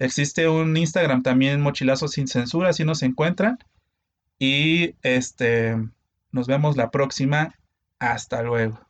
[0.00, 3.58] Existe un Instagram también, Mochilazos sin Censura, así nos encuentran.
[4.38, 5.76] Y este,
[6.32, 7.54] nos vemos la próxima.
[7.98, 8.87] Hasta luego.